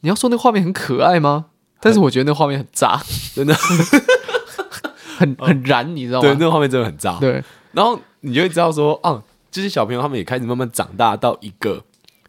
[0.00, 1.46] 你要说那画面很可爱吗？
[1.80, 2.98] 但是我觉得那画面很炸，
[3.34, 3.54] 真的，
[5.18, 6.22] 很很燃，你知道吗？
[6.22, 7.18] 对，那个画面真的很炸。
[7.18, 8.00] 对，然后。
[8.20, 11.80] 你就会知道说，啊，这些小朋友他们也开始慢慢长大到一个，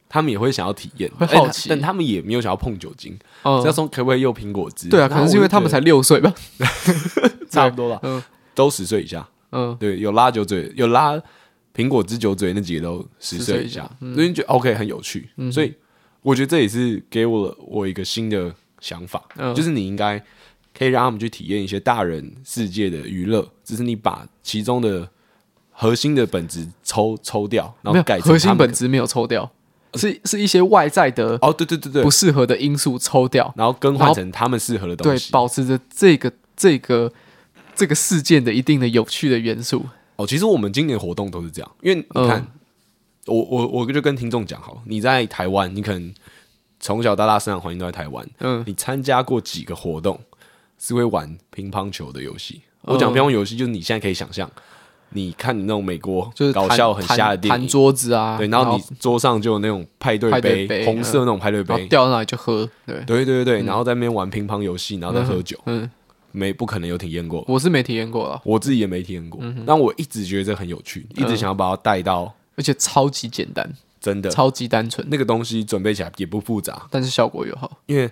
[0.08, 3.18] 他们也会想要体验，会好奇，但他们也没有想要碰酒精。
[3.42, 4.88] 嗯，要说可不可以用苹果汁？
[4.88, 6.32] 对啊，可能是因为他们才六岁吧，
[7.50, 8.00] 差不多吧。
[8.04, 8.22] 嗯，
[8.54, 9.28] 都十岁以下。
[9.52, 11.20] 嗯，对，有拉酒嘴，有拉
[11.76, 15.28] 苹果汁酒嘴那几个都十岁以下，所以觉得 OK 很有趣。
[15.52, 15.74] 所以
[16.22, 19.24] 我觉得这也是给我了我一个新的想法，
[19.56, 20.24] 就是你应该
[20.80, 25.08] 可以让他们去体验一些大人世界的娱乐，只是你把其中的。
[25.82, 29.50] 核心的本质抽抽掉，然后改成核心本质没有抽掉，
[29.94, 37.10] 是是一些外在的哦，对对对对，不适合的因素抽掉，然后更换成他们适合的东西，对，保持着这个这个
[37.74, 39.86] 这个事件的一定的有趣的元素。
[40.18, 42.46] 哦，其实我们今年活动都是这样，因为你看，
[43.28, 46.14] 我我我就跟听众讲好，你在台湾，你可能
[46.82, 50.20] 从小到大生长环境都在台湾，嗯，你参加过几个活动
[50.80, 52.62] 是会玩乒乓球的游戏？
[52.82, 54.50] 我讲乒乓游戏，就是你现在可以想象。
[55.12, 65.90] 你看你那种美国就是搞笑很瞎的电影，弹桌子啊，对，然后你桌上就有那种派对杯，红色那种派对杯，掉到哪里就喝，对，对对对，然后在那边玩乒乓游戏，然后再喝酒，嗯，
[66.32, 73.68] 没不可能有体验过，我是没体验过了，我自己也没体验过，但我一直觉得这很有趣，一直想要把它带到，而且超级简单，
[74.00, 74.30] 真的。
[74.30, 78.08] 超级单纯，那个东西准备起来也不复杂，但是效果又好，因为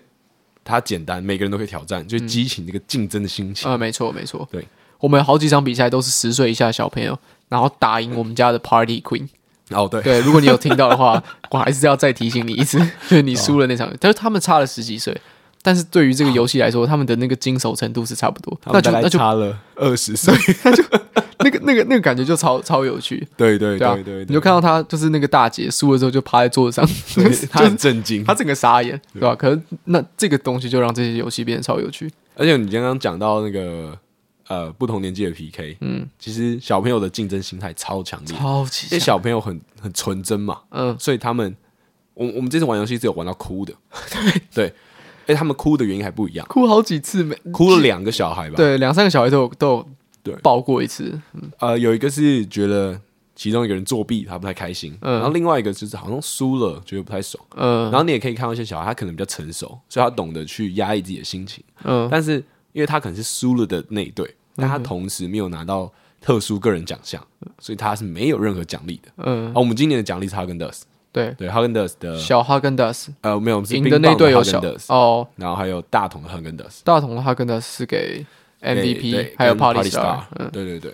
[0.67, 4.67] 它简单，每个人都可以挑战，就激起那个竞争的心情，啊，没错没错，对。
[4.99, 9.27] 我们有好几场比赛都是十岁以下的小朋友，然后打赢我们家的 Party Queen。
[9.69, 10.01] 哦，对。
[10.01, 15.15] 对，如果你有听到的话， 我还是要再提醒你一次，就是你输了那场，但是他们差了十几岁，
[15.62, 20.84] 但是对于这个游戏来说，他们的那个经手程度是差不多，那就那就差了二十岁，那就
[21.39, 23.28] 那个那个那个感觉就超超有趣。
[23.38, 26.88] 对对对对，你就看到他就是那个大姐输了之后就趴在桌子上，
[27.52, 29.22] 他很震惊，他整个傻眼，对。
[29.22, 29.36] 吧？
[29.36, 32.12] 可是那这个东西就让这些游戏变得超有趣。
[32.36, 33.98] 而且你刚刚讲到那个。
[34.50, 41.54] 呃，不同年纪的 PK，嗯，其实小朋友的竞争心态超强烈，超级，因为小朋友很很纯真嘛，嗯，所以他们，
[42.13, 43.74] 我我们这次玩游戏只有玩到哭的，
[44.10, 44.41] 对。
[44.54, 44.74] 对，
[45.28, 49.88] 哎，他们哭的原因还不一样，哭好几次没，哭了两个小孩吧，对，两三个小孩都有都有
[50.24, 50.36] 对。
[50.42, 51.20] 抱过一次，
[51.60, 53.00] 呃，有一个是觉得
[53.36, 62.44] 其中一个人作弊，他不太开心，嗯，然后另外一个就是好像输了，觉得不太爽，嗯，然后你也可以看到一些小孩，他可能比较成熟，所以他懂得去压抑自己的心情，嗯，但是。
[62.74, 67.20] 因为他可能是输了的那一队，但他同时没有拿到特殊个人奖项，
[67.58, 69.12] 所以他是没有任何奖励的。
[69.26, 70.86] 嗯，而我们今年的奖励是哈根达斯，
[71.17, 71.34] 对。
[71.38, 78.25] 对，哈根达斯的小哈根达斯，呃，没有，赢的那队有小哦，然后还有大桶的哈根达斯，大桶的哈根达斯是给
[78.62, 80.93] MVP，还有 Party Star，对对对，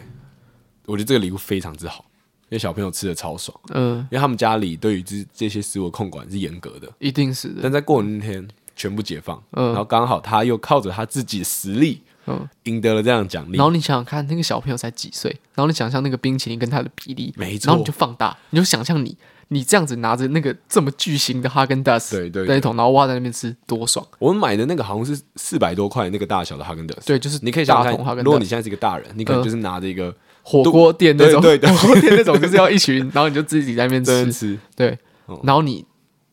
[0.86, 2.06] 我觉得这个礼物非常之好，
[2.50, 8.48] 因为小朋友吃的超爽，嗯，因为他们家里对于这这些食物控管是严格的，一定是的，但在过年那天。
[8.76, 13.56] 全部解放，嗯，然后刚好他又靠着他自己的实力，嗯，赢得了这样的奖励。
[13.56, 15.30] 然后你想想看，那个小朋友才几岁？
[15.54, 17.68] 然后你想象那个冰淇淋跟他的比例，没错。
[17.68, 19.16] 然后你就放大，你就想象你，
[19.50, 24.06] 你这样子拿着那个这么巨型的哈根达斯，对对，那一桶，然后挖在那边吃，多爽！
[24.20, 27.92] 我们买的那个好像是四百多块那个大小的哈根达斯，对，就是你可以想象，
[28.24, 34.98] 如果你现在是一个大人，你可能就是拿着一个火锅店那种，对对， 火锅店那种就是要一群，然后你就自己在那边吃，对，
[35.44, 35.86] 然后你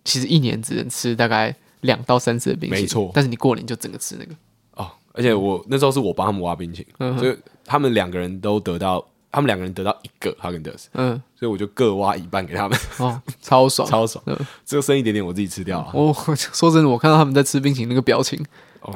[0.05, 1.55] 其实一年只能吃大概。
[1.83, 3.11] 两到三次的冰淇淋，没错。
[3.15, 4.35] 但是你过年就整个吃那个。
[4.75, 14.23] 哦，而且我那时候是我帮他们挖冰淇淋，所以他们两个人都得到，他们两个人得到一个哈根达斯，嗯，所以我就各挖一半给他们，哦，超爽， 超爽，
[14.67, 15.91] 只有剩一点点我自己吃掉了。
[15.95, 18.39] 我 说真的，我看到他们在吃冰淇淋那个表情，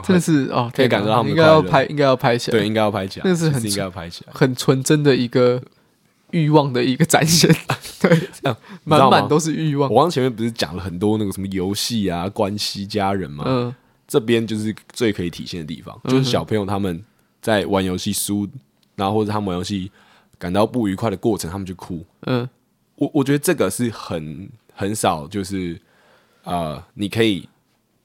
[0.03, 5.63] 真的是哦，可以感受到他们应该要拍，应该要拍起来，对，应该要拍起来，那是很应该要拍起来，很纯真的一个
[6.31, 7.55] 欲望的一个展现，
[8.03, 8.29] 对，
[8.83, 9.89] 满满都是欲望。
[9.89, 13.45] 我刚前面不是讲了很多那个什么游戏啊、关系、家人嘛？
[13.47, 13.75] 嗯，
[14.09, 17.01] 这边就是最可以体现的地方，就是小朋友他们
[17.41, 18.49] 在玩游戏输，
[18.97, 19.91] 然后或者他们玩游戏
[20.39, 22.05] 感到不愉快的过程，他们就哭。
[22.27, 22.49] 嗯，
[22.97, 25.81] 我我觉得这个是很很少，就是
[26.45, 27.49] 呃，你可以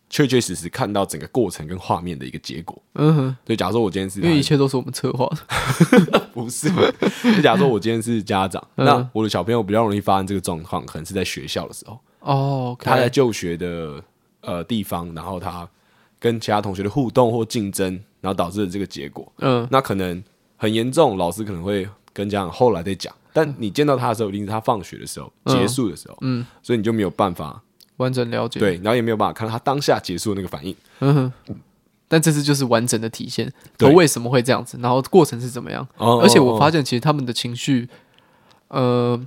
[0.09, 2.81] 确确实实看到整个过程跟画面的一个结果。
[2.95, 5.29] 嗯哼，对假如说我今天是，因为一切都是我们策划
[6.11, 6.69] 的， 不是？
[7.35, 11.99] 就假如说我今天是家长，嗯、那我的小朋友比较容易发生这个状况，可能是在学校的时候。
[12.21, 14.03] 哦，okay、他在就学的
[14.41, 15.67] 呃地方，然后他
[16.19, 19.31] 跟其他同学的互动或竞争，然后导致了这个结果。
[19.37, 20.21] 嗯，那可能
[20.57, 21.87] 很严重，老师可能会
[22.19, 23.13] 跟家长后来再讲。
[23.31, 26.17] 但你见到他的时候，一定是他放学的时候、嗯、结束的时候。
[26.21, 27.61] 嗯，所以你就没有办法。
[27.97, 30.73] 完整了解，对，然后也没有办法看到他当下结束的那个反应。
[30.99, 31.55] 嗯哼，
[32.07, 35.85] 但这次就是完整的体现，他为什么会这样子，然后过程是怎么样。
[35.97, 37.89] 而且我发现，其实他们的情绪，
[38.69, 39.19] 呃，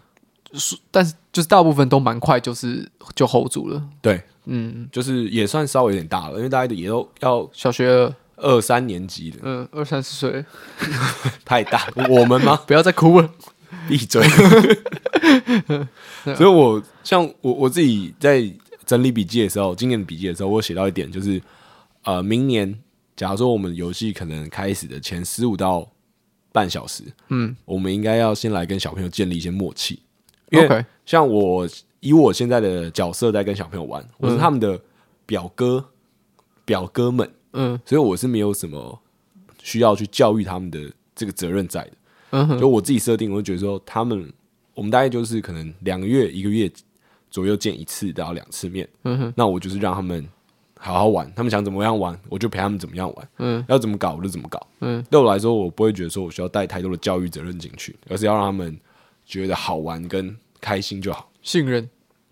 [0.91, 3.83] 但是就是大部分都蛮快，就是就 hold 住了。
[4.01, 8.11] 对，嗯，就是也算稍微有点大了，因为大家也都要小学
[8.43, 10.45] 二三年级的，嗯，二三十岁，
[11.47, 12.57] 太大，我们吗？
[12.67, 13.31] 不要再哭了。
[13.89, 14.23] 闭嘴！
[16.37, 18.47] 所以我像我我自己在
[18.85, 21.41] 整理笔记的时候，今年笔记的时候，我写到一点，就是
[22.05, 22.79] 呃，明年
[23.17, 25.89] 假如说我们游戏可能开始的前十五到
[26.53, 30.01] 半小时，嗯，我们应该要先来跟小朋友建立一些默契，
[30.51, 31.67] 因为像我
[32.01, 34.79] 以我现在的角色在跟小朋友玩，我是他们的
[35.25, 35.89] 表哥
[36.65, 39.01] 表哥们，嗯，所以我是没有什么
[39.63, 41.91] 需要去教育他们的这个责任在的。
[42.31, 44.33] 嗯就我自己设定，我就觉得说，他们
[44.75, 46.71] 我们大概就是可能两个月、一个月
[47.31, 48.89] 左右见一次到两次面。
[49.05, 50.27] 嗯哼，那我就是让他们
[50.79, 53.29] 好好玩，他们想怎么样玩，我就陪他们怎么样玩。
[53.39, 54.67] 嗯，要怎么搞我就怎么搞。
[54.81, 58.79] 嗯，对我来说，我不会觉得说我需要带太多的教育责任进去，而是要让他们
[59.27, 61.31] 觉得好玩跟开心就好。
[61.43, 61.87] 信任，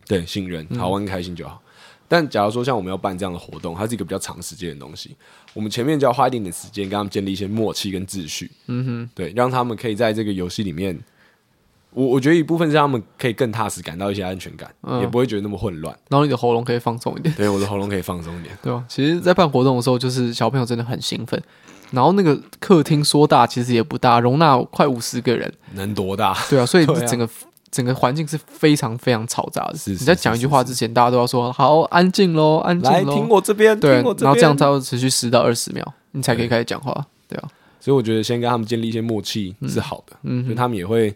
[0.06, 1.62] 对，信任，好玩跟开心就好。
[2.10, 5.16] 但假如说像我们要办这样的活动，它是一个比较长时间的东西，
[5.54, 8.50] 我们前面就要花一点点时间跟他们建立一些默契跟秩序。
[8.66, 10.98] 嗯哼，对，让他们可以在这个游戏里面，
[11.92, 15.96] 我我觉得一部分是让他们可以更踏实，感到一些安全感，嗯、也不会觉得那么混乱。
[16.08, 18.84] 然后你的喉咙可以放松一点，对，我的喉咙可以放松一点， 对吧？
[18.88, 21.40] 其实，在办活动的时候，就是小朋友真的很兴奋，
[21.92, 26.36] 然后那个客厅说大其实也不大，容纳快五十个人，能多大？
[26.48, 27.30] 对啊，所以整个。
[27.70, 29.78] 整个环境是非常非常嘈杂的。
[29.78, 32.96] 是你在讲一句话之前，大家都要说好安静喽，安静喽。
[32.96, 37.06] 来听我这边，对，然后这样才会持续十到二十秒，你才可以开始讲话。
[37.28, 41.14] 对，啊，所以我觉得先跟他们建立一些默契是好的，嗯，所以他们也会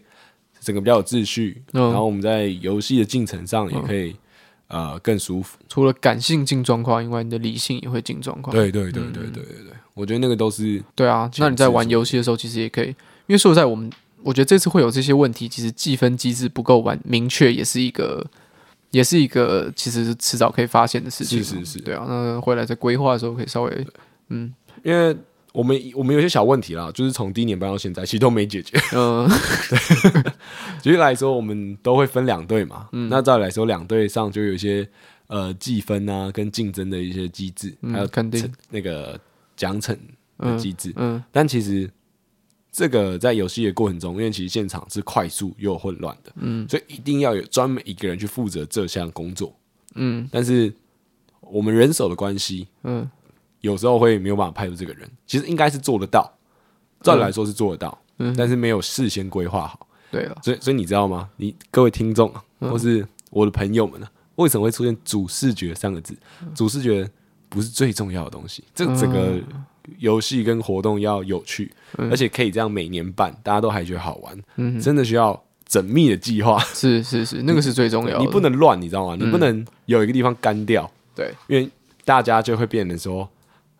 [0.61, 4.15] 整个比较有秩序，嗯、然后我们在游戏的进程上也可以、
[4.69, 5.57] 嗯、呃更舒服。
[5.67, 8.55] 除了感性进状况以外，你的理性也会进状况。
[8.55, 11.29] 对对对对对对对，我觉得那个都是对啊。
[11.37, 13.91] 那你在玩游戏的时候，其实也可以，因为说实在我们。
[14.25, 18.25] 我觉得这次会有这些问题，其实计分机制不够完明确，也是一个，
[18.89, 21.43] 也是一个，其实是迟早可以发现的事情。
[21.43, 23.87] 是是是，对啊，那回来在规划的时候可以稍微，
[24.29, 25.15] 嗯，因为
[25.53, 28.75] 我们我们有些小问题啦，就是从第一年办到现在，其实都没解决。
[28.93, 29.29] 嗯，
[29.69, 30.33] 对。
[30.81, 34.89] 举例来说，我们都会分两队嘛，嗯，那照理来说，两队上就有一些
[35.27, 39.19] 呃计分啊跟竞争的一些机制，嗯、还有肯定那个
[39.55, 39.95] 奖惩
[40.39, 41.87] 的机制，嗯，嗯但其实。
[42.75, 49.57] 这个在游戏的过程中，因为其实现场是快速又混乱的，嗯，所以一定要有专门一个人去负责这项工作，
[49.93, 50.73] 嗯，但是
[51.39, 53.09] 我们人手的关系，嗯，
[53.61, 56.29] 有时候会没有办法派出这个人，其实应该是做得到，
[56.99, 61.29] 照理来说是做得到，嗯，但是没有事先规划好，对了，所以所以你知道吗？
[61.37, 66.13] 你各位听众或是我的朋友们呢，为什么会出现主视觉三个字？
[66.53, 67.09] 主视觉
[67.47, 69.41] 不是最重要的东西，这整个。
[69.97, 74.37] 游戏跟活动要有趣，嗯、而且可以这样每年办，大家都还觉得好玩。
[74.57, 76.59] 嗯，真的需要缜密的计划。
[76.59, 78.23] 是是是，那个是最重要的。
[78.23, 79.15] 你不能乱，你知道吗？
[79.15, 80.89] 嗯、你不能有一个地方干掉。
[81.15, 81.69] 对，因为
[82.03, 83.23] 大家就会变成说，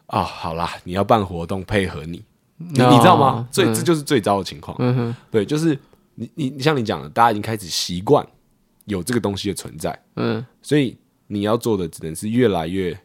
[0.08, 2.24] 啊、哦，好啦，你要办活动配合你，
[2.58, 3.48] 你，哦、你知道吗？
[3.52, 4.76] 最、嗯、这就是最糟的情况。
[4.80, 5.78] 嗯哼，对，就是
[6.16, 8.26] 你你你像你讲的，大家已经开始习惯
[8.86, 9.98] 有这个东西的存在。
[10.16, 12.98] 嗯，所以你要做的只能是越来越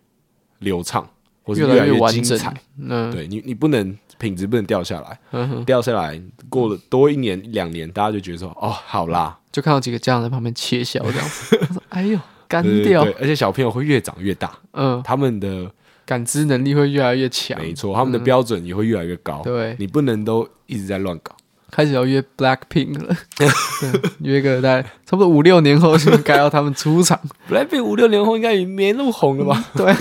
[0.60, 1.08] 流畅。
[1.46, 11.58] 越来越精彩，嗯，对你，你不能品质不能掉下来，嗯、掉下来过了多一年两年，大家就觉得说，哦，好啦，就看到几个家长在旁边窃笑这样子，
[11.90, 15.70] 哎呦，干掉，而且小朋友会越长越大，嗯，他们的
[16.04, 21.34] 感知能力会越来越强，没错，他们的标准也会越来越高，嗯、对，你不能都一直在乱搞。
[21.70, 23.16] 开始要约 Blackpink 了，
[24.20, 27.18] 约个大概差不多五六年后就该要他们出场。
[27.48, 29.64] Blackpink 五六年后应该也没那么红了吧？
[29.74, 29.94] 对，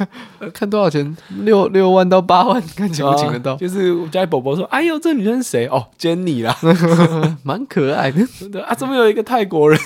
[0.54, 3.54] 看多少钱，六六万到八万，看请不请得到。
[3.54, 5.66] 啊、就是我家里宝宝说：“哎呦，这女生谁？
[5.66, 6.56] 哦，Jennie 啦，
[7.42, 8.26] 蛮可爱的。
[8.52, 9.78] 对”啊，怎么有一个泰国人？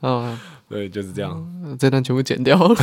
[0.00, 1.32] 啊，对，就是这样。
[1.64, 2.76] 嗯、这段全部剪掉了。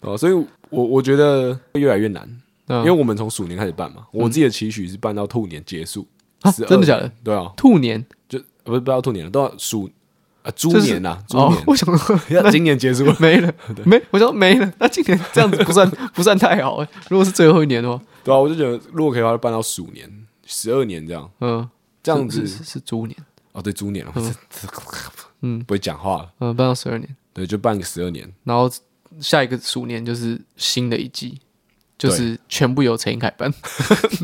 [0.00, 0.32] 哦，所以
[0.70, 2.28] 我我觉得越来越难，
[2.68, 6.06] 嗯、因为我们从鼠年开始办嘛，我自己的期许是办到兔年结束。
[6.42, 7.10] 啊，真的假的？
[7.24, 8.04] 对啊，兔年。
[8.28, 9.88] 就不是不要兔年了，都要鼠
[10.42, 13.52] 啊，猪年呐，猪年，我想说， 那今年结束了，没了，
[13.84, 16.88] 没，我说没了，那今年这样子不算 不算太好哎。
[17.08, 20.10] 如果是最后一年的话，对啊，我就觉得如果可以的话，就办到鼠年、
[20.46, 21.68] 十二年这样，嗯，
[22.02, 22.46] 这样子。
[22.46, 23.16] 是猪年。
[23.52, 24.12] 哦，对，猪年了，
[25.40, 28.70] 嗯，不会讲话了，嗯，办到十二年，对，就办个十二年，然后
[29.20, 31.40] 下一个鼠年就是新的一季。
[31.98, 33.52] 就是全部由陈英凯办，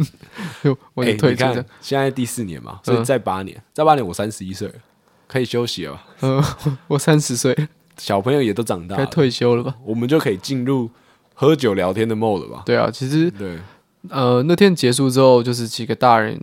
[0.95, 1.45] 我也退出。
[1.81, 4.75] 现在第四年嘛，所以再八年，再八年我三十一岁了，
[5.27, 6.07] 可以休息了吧？
[6.21, 6.45] 嗯，
[6.87, 7.69] 我 三十岁，
[7.99, 9.75] 小朋友也都长大，该退休了吧？
[9.85, 10.89] 我们就可以进入
[11.35, 12.63] 喝酒聊天的 mode 了吧？
[12.65, 13.59] 对啊，其实对，
[14.09, 16.41] 呃，那天结束之后，就是几个大人，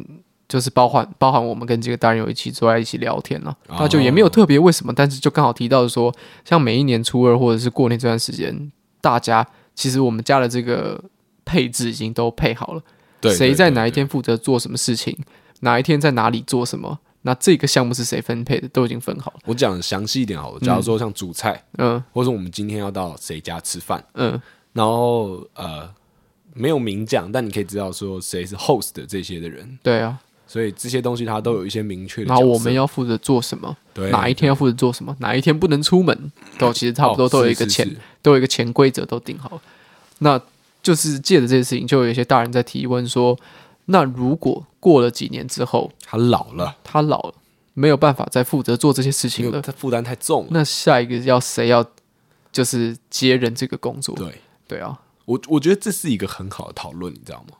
[0.49, 6.13] 就是包含包含我们跟几个大人有一起坐在一起聊天了，那就也没有特别为什么，但是就刚好提到说，
[6.43, 8.69] 像每一年初二或者是过年这段时间，
[8.99, 11.01] 大家其实我们家的这个。
[11.51, 12.81] 配置已经都配好了，
[13.19, 15.17] 对，谁在哪一天负责做什么事情，
[15.59, 19.39] 哪一天在哪里做什么，那这个项目是谁分配的，都已经分好了。
[19.45, 24.41] 我讲详细一点好了，假如说像煮菜，嗯，或者我们今天要到谁家吃饭，嗯，
[24.71, 25.93] 然后呃
[26.53, 32.27] 没有明讲，但你可以知道说谁是 host 的这些的人，对啊，所以这些东西它都有一些明确的。
[32.29, 39.61] 然后我们要负责做什么，对，哪一天要负责做什么，哪一天不能出门，都其实差不多都有一个潜，都有一个潜规则都定好了，
[40.19, 40.41] 那。
[40.83, 43.37] 就是借着这件事情，就有一些大人在提问说
[43.85, 47.33] ：“那如果过了几年之后，他老了，他老了，
[47.73, 50.49] 没有办法再负责做这些事情了，他负担太重了。
[50.51, 51.85] 那下一个要谁要
[52.51, 57.57] 就是接任这个工作？”对对啊，我我觉得这是一个很好的讨论，你知道吗？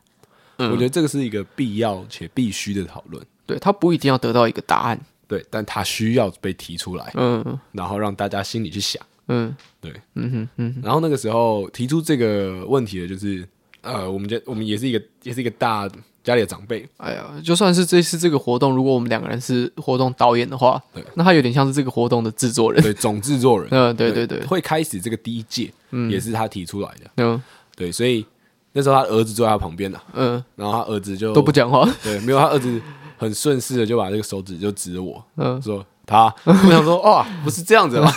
[0.58, 3.24] 嗯，我觉得这个是一个必要且必须的讨论。
[3.46, 9.04] 对，他不一定要得到一个答案，对，但他需要被提出来，嗯，然后让大家心里去想。
[9.28, 13.48] 嗯，对，嗯哼，嗯哼，然后那个时候提出这个问题的，就是
[13.82, 15.88] 呃，我们家我们也是一个也是一个大
[16.24, 16.88] 家里的长辈。
[16.98, 23.68] 哎呀，就算是这次这个活动，如果我们两个人是活动导演的话，对，那他有点像是这个活动的制作人，对，总制作人。
[23.72, 27.10] 嗯，对对对，会开始这个第一届，嗯，也是他提出来的。
[27.18, 27.42] 嗯，
[27.76, 28.26] 对，所以
[28.74, 32.82] 那时候他儿子坐在他旁边呢，嗯，然后他儿子就都不讲话，对，没有，他儿子
[33.18, 35.86] 很顺势的就把这个手指就指着我，嗯，说。
[36.12, 38.12] 他，我想说，哇，不是这样子吧？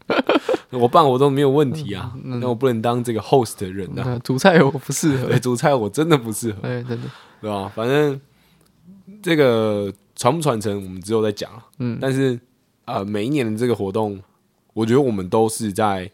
[0.72, 4.18] 我办活动没有问题啊，那我不能当这个 host 的人啊。
[4.24, 7.08] 主菜我不适合，主菜我真的不适合，对，真的，
[7.42, 7.70] 对吧？
[7.74, 8.18] 反正
[9.22, 11.50] 这个传不传承，我们之后再讲。
[11.78, 12.40] 嗯，但是
[12.86, 14.18] 呃，每一年的这个活动，
[14.72, 16.10] 我觉得我们都是在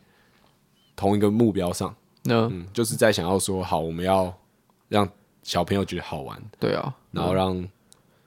[0.96, 1.94] 同一个目标上。
[2.28, 4.34] 嗯，就是在想要说，好，我们要
[4.88, 5.08] 让
[5.44, 7.64] 小朋友觉得好玩，对啊，然后让。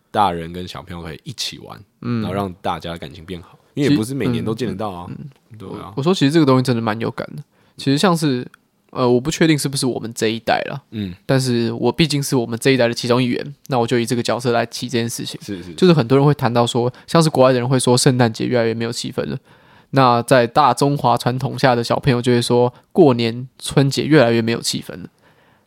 [0.10, 5.06] 大人跟小朋友可以一起玩，嗯，然后让大家的感情变好，因为也不是每年都见得到啊。
[5.10, 5.18] 嗯
[5.52, 7.44] 嗯、对啊，我说其实这个东西真的蛮有感的。
[7.76, 8.48] 其实像是
[8.92, 15.40] 呃，我不确定是不是我们这一代了，嗯，但是我毕竟是我们这一代的其中一员，那我就以这个角色来提这件事情。
[15.42, 19.38] 是是，就是很多人会谈到说，像是国外的人会说圣诞节越来越没有气氛了。
[19.92, 25.10] 那在大中华传统下的小朋友就会说过年春节越来越没有气氛了。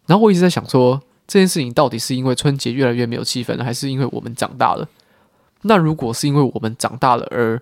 [0.07, 1.03] 然后我一直在想说。
[1.33, 4.89] 这件事情到底是因为春节越来越没有气氛了，还是因为我们长大了？
[5.62, 7.61] 那如果是因为我们长大了，而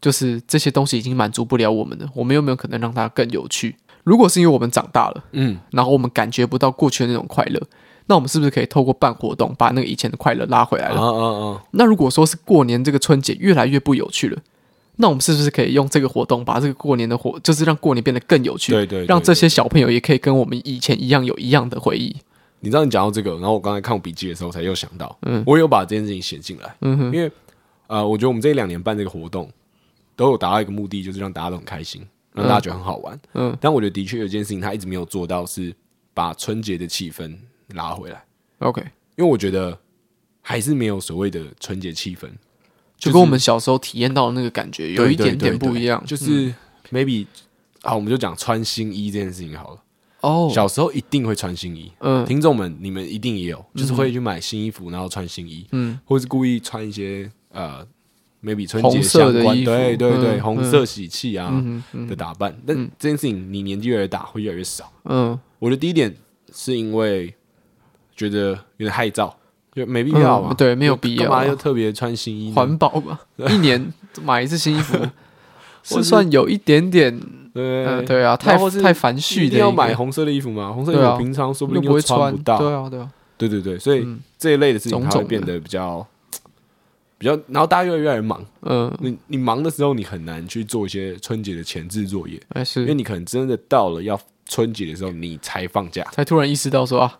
[0.00, 3.76] 就是这些东西已经满足不了我们了，我们有没有可能让它更有趣？
[4.04, 7.60] 如果是因为我们长大了，嗯，然后我们感觉不到过去的那种快乐，
[8.06, 11.00] 那我们是不是可以透过办活动把那个以前的快乐拉回来了？
[11.00, 11.62] 哦哦哦。
[11.72, 14.38] 那如果说是过年这个春节越来越不有趣了，
[14.96, 18.72] 那我们是不是可以用这个活动把这个过年的活，就是让过年变得更有趣？
[18.72, 22.14] 对对，对，对，让这些小朋友也可以跟我们以前一样有一样的回忆。
[22.60, 27.30] 你知道你讲到这个，然后我刚才看我笔记的时候，才又想到，嗯，我有把这件事情写进来，嗯哼，因为
[27.86, 29.50] 呃，我觉得我们这两年办这个活动，
[30.16, 35.72] 都有达到一个目的，就是让大家都很开心，让大家觉得很好玩，嗯，但我觉得的确有一件事情，他一直没有做到，是
[36.12, 37.36] 把春节的气氛
[37.74, 38.24] 拉回来
[38.58, 38.80] ，OK，
[39.16, 39.78] 因为我觉得
[40.40, 42.28] 还是没有所谓的春节气氛，
[42.96, 46.52] 就跟我们小时候体验到的那个感觉有一点点不一样，就是
[46.90, 47.26] maybe
[47.82, 49.80] 好，我们就讲穿新衣这件事情好了。
[50.26, 51.92] 哦，小时候一定会穿新衣。
[52.00, 55.64] 嗯，听众们，你们一定也有，就是会去买新衣服，然后穿新衣。
[55.70, 57.86] 嗯，或是故意穿一些呃
[58.42, 61.62] ，maybe 春节相关，对对对，红色喜气啊
[62.08, 62.52] 的打扮。
[62.66, 64.92] 但这件事情，你年纪越来越大，会越来越少。
[65.04, 66.12] 嗯，我的第一点
[66.52, 67.32] 是因为
[68.16, 69.32] 觉得有点害臊，
[69.72, 70.52] 就没必要嘛。
[70.54, 71.28] 对，没有必要。
[71.28, 72.52] 干嘛又特别穿新衣？
[72.52, 73.92] 环保嘛， 一年
[74.24, 74.98] 买一次新衣服，
[75.84, 77.20] 是算有一点点。
[77.56, 80.70] 对对啊，太太繁复，一定要买红色的衣服嘛？
[80.70, 82.58] 红色衣服平常说不定又穿不到。
[82.58, 84.06] 对啊，对啊，对对对，所以
[84.38, 86.06] 这一类的事情它会变得比较
[87.18, 88.44] 比较，然后大家越来越忙。
[88.62, 92.40] 嗯，你你忙的时候，你很难去做一些春节的前置作业，
[92.76, 97.18] 因为你可能真的到了要春节的时候，你才放假，才突然意识到说啊，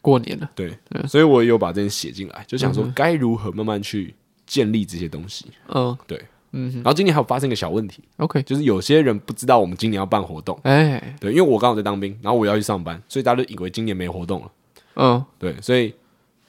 [0.00, 0.48] 过年了。
[0.54, 0.72] 对，
[1.08, 4.14] 所以我有把这些写进来，就想说该如何慢慢去
[4.46, 5.46] 建立这些东西。
[5.68, 6.22] 嗯，对。
[6.54, 14.50] 嗯，然后今年还有发生一个小问题，OK，就是有些人不知道我们今年要办活动，哎，对，因为我刚好在当兵，然后我要去上班，所以大家都以为今年没活动了，
[14.94, 15.92] 嗯，对，所以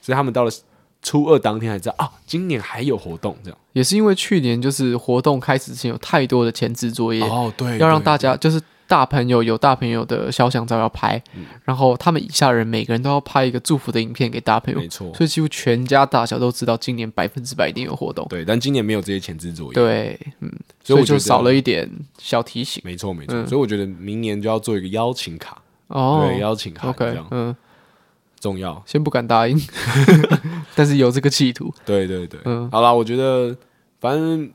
[0.00, 0.50] 所以他们到了
[1.02, 3.58] 初二当天才知道啊，今年还有活动，这样。
[3.72, 8.60] 也是因为去年就是活动开始之前有太多的前置作业哦，对，要让大家就是。
[8.88, 18.26] 大朋友有大朋友的肖像照要拍，嗯、然后他们以下人每个人都要拍一个祝福的影片给大朋友，没错，所以几乎全家大小都知道今年百分之百一定有活动。
[18.28, 19.72] 对，但今年没有这些前置作业。
[19.72, 20.52] 对，嗯，
[20.84, 22.80] 所以就少了一点小提醒。
[22.84, 23.34] 没错，没错。
[23.36, 27.54] 嗯、所以我觉得明年就要做一个邀请卡哦，对，邀请卡，OK，，嗯，
[28.38, 28.82] 重要。
[28.86, 29.60] 先不敢答应，
[30.76, 31.74] 但是有这个企图。
[31.84, 33.56] 对对对，嗯，好啦，我觉得
[34.00, 34.50] 反正。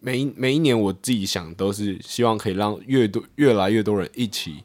[0.00, 4.64] 每一每一年，我自己想都是希望可以让越多越来越多人一起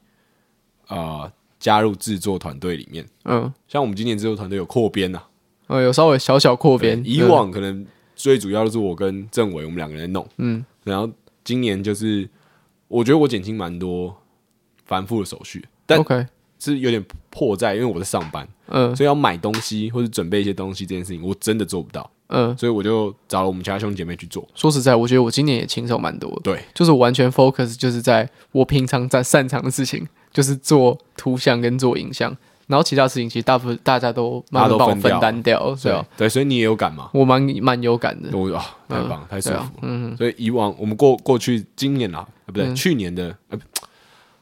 [0.87, 3.05] 啊、呃、加入制作团队里面。
[3.25, 5.21] 嗯，像我们今年制作团队有扩编呐，
[5.67, 7.01] 呃，有稍微小小扩编。
[7.05, 10.27] 以往可能最主要的是我跟政委，我们两个人弄。
[10.37, 11.09] 嗯，然后
[11.43, 12.29] 今年就是
[12.87, 14.15] 我觉得我减轻蛮多
[14.85, 16.25] 繁复的手续，但 OK
[16.59, 22.09] 是有点迫在，因为我在上班，嗯，所以要买东西或者准备一些东西这件事情，我真的做不到。
[22.29, 24.45] 嗯，所以我就找了我们其他兄弟姐妹去做。
[24.53, 26.41] 说实在，我觉得我今年也轻松蛮多的。
[26.43, 32.35] 对，就是完全 focus 就是在我平常在擅长的事情，就是做图像跟做影像，
[32.67, 35.73] 然后其他事情其实大部分大家都慢慢帮我分担掉。
[35.81, 37.09] 对啊，对，所以你也有感吗？
[37.13, 38.37] 我蛮蛮有感的。
[38.37, 39.71] 我啊，太棒，太舒服。
[39.81, 43.33] 嗯，所以以往我们过过去今年啊，不对，去年的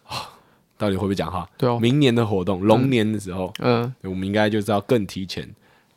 [0.07, 0.17] 啊，
[0.77, 1.47] 到底会不会讲话？
[1.55, 5.47] 对哦，明年的活动，龙年的时候，嗯，我们应该就是要更提前。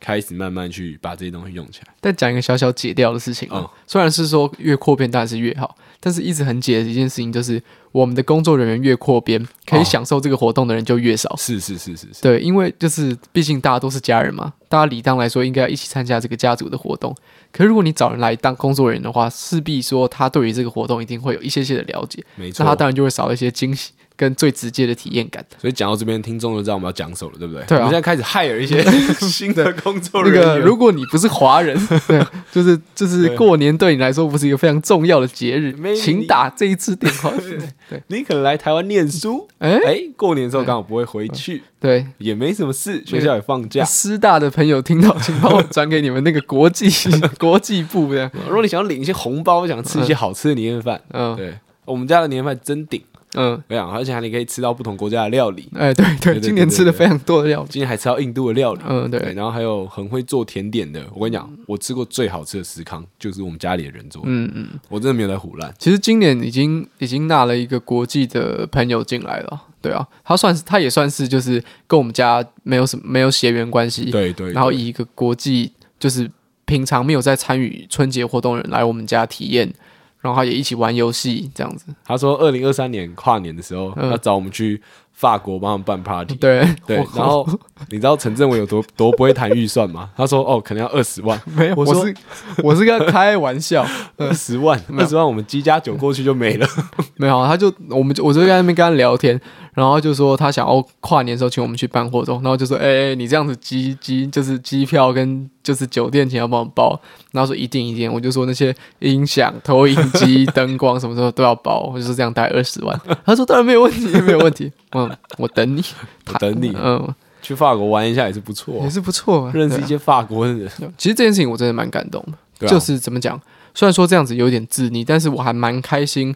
[0.01, 11.34] 开始慢慢去把这些东西用起来，但讲一个小小解掉的事情啊，嗯、虽然是说越扩编当然是越好，但是一直很解的一件事情就是，我们的工作人员越扩编，可以享受这个活动的人就越少。
[11.36, 17.14] 是是是是是，对，因为就是毕竟大家都是家人嘛，大家理当来说应该要一起参加这个家族的活动。
[17.51, 23.92] 可是如果你找人来当工作人员的话，势必说他对于这个活动一定会有一些些的了解，没错，那他当然就会少一些惊喜。
[24.19, 27.64] 跟最直接的体验感，所以讲到这边，听众就知道我们要讲手了，对不对？
[27.66, 28.83] 对啊，我们现在开始 hire 一些
[29.25, 30.43] 新的工作人员。
[30.43, 37.33] 那个，如果你不是华人， 对，就是就是过年对你来说不是一个非常重要的节日，请打这一次电话。
[37.89, 39.81] 对，你可能来台湾念书，哎
[40.16, 43.85] 过年的时候刚好不会回去，对，也没什么事，学校也放假。
[43.85, 46.91] 师大的朋友听到，请帮我转给你们那个国际
[47.39, 48.29] 国际部的。
[48.49, 53.01] 如果你想要领一些红包，想吃一些好吃的年夜饭，嗯，对，我们家的年夜饭真顶。
[53.35, 55.68] 嗯，而且还你可以吃到不同国家的料理。
[55.74, 58.81] 哎，对对，今年吃了非常多的料理，今年还吃到印度的料理。
[58.89, 61.05] 嗯，对，然后还有很会做甜点的。
[61.12, 64.29] 我跟你讲，我吃过最好吃的司康，就是我们家里的人做的。
[64.31, 65.72] 嗯嗯，我真的没有在胡乱。
[65.79, 69.62] 其实今年已经已经纳了一个国际的朋友进来了。
[69.83, 74.11] 对啊，他算是他也算是就是跟我们家没有什么没有血缘关系。
[74.11, 74.53] 对对。
[74.53, 75.70] 然后以一个国际
[76.01, 76.29] 就是
[76.64, 79.72] 平常没有在参与春节活动的人来我们家体验。
[80.21, 81.87] 然后也一起玩游戏，这样子。
[82.05, 84.83] 他说，二零二三年跨年的时候，要找我们去
[85.19, 86.37] 法国帮他们办 party。
[86.37, 86.97] 对对。
[87.16, 87.45] 然后
[87.91, 90.11] 你知道陈政伟有多 多不会谈预算吗？
[90.16, 91.41] 他说：“哦，可能要二十万。
[91.57, 92.14] ”没有，我是
[92.62, 93.85] 我是跟他开玩笑，
[94.16, 96.66] 二十万，二十万，我们鸡加酒过去就没了。
[97.16, 99.41] 没有，他就我们就我就在那边跟他聊天。
[99.75, 107.01] 然后就说他想要跨年的时候请我们去办活动，然后就说：“哎、欸，你这样子机机就是机票跟就是酒店钱要帮我包。”
[107.31, 113.01] 然后说一定一定，我就说那些音响、投影机、灯光什么时候都要包，我就说这样大概二十万。
[113.25, 114.73] 他说当然没有问题，没有问题。
[114.97, 115.07] 嗯，
[115.38, 115.82] 我等你，
[116.28, 116.72] 我等你。
[116.76, 120.68] 嗯，去法国玩一下也是不错，也是不错、啊，认识一些法国人。
[120.96, 122.24] 其实这件事情我真的蛮感动
[122.59, 123.40] 的，啊、就是怎么讲，
[123.74, 126.34] 虽然说这样子有点自溺，但是我还蛮开心。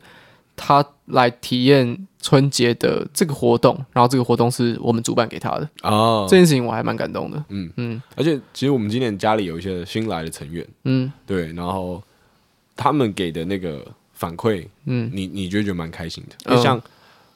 [0.54, 5.68] 他来体验春节的这个活动，然后这个活动是我们主办给他的。
[5.82, 7.42] 哦，这件事情我还蛮感动的。
[7.48, 7.72] 嗯。
[7.78, 12.00] 嗯，而且其实我们今年家里有一些新来的成员，嗯，对，然后
[12.76, 16.54] 他们给的那个反馈，嗯，你你觉得觉得蛮开心的。
[16.54, 16.80] 就像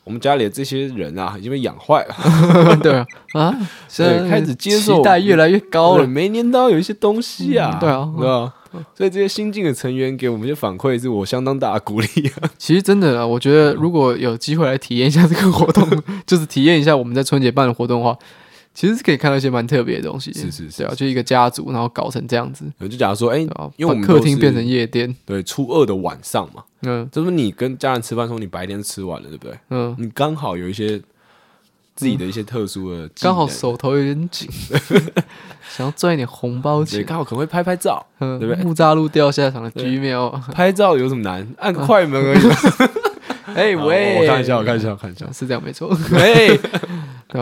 [0.06, 3.54] 我们家里的这些人啊，已经被养坏了， 对啊，啊，
[3.88, 8.52] 所以开始接受，期待越来越高了，每年都要有一些东西啊，对啊，对啊。
[8.94, 12.48] 所以这些新进的成员给我们一些反馈，是我相当大的鼓励啊。
[12.56, 15.88] 其实真的啊，我觉得如果有机会来体验一下这个活动，
[16.24, 18.16] 就是体验一下我们在春节办的活动的话，
[18.76, 20.32] 其实是可以看到一些蛮特别的东西。
[20.34, 22.64] 是是是啊，就一个家族，然后搞成这样子。
[22.78, 23.48] 就假如说，哎，因
[23.78, 29.58] 为我们客厅变成夜店，对，初二的晚上嘛，嗯，就是你跟家人吃饭的时候，你白天吃完了，对不对？
[29.70, 31.00] 嗯，你刚好有一些。
[31.96, 34.46] 自己的一些特殊的，刚好手头有点紧，
[35.74, 38.56] 想要赚一点红包钱，刚好可能会拍拍照，对不对？
[38.56, 41.48] 木栅路掉下场的 Gmail，拍照有什么难？
[41.56, 42.40] 按个快门而已。
[43.56, 45.88] 哎喂，我看一下，我看一下，我看一下，是这样没错。
[46.12, 46.48] 哎，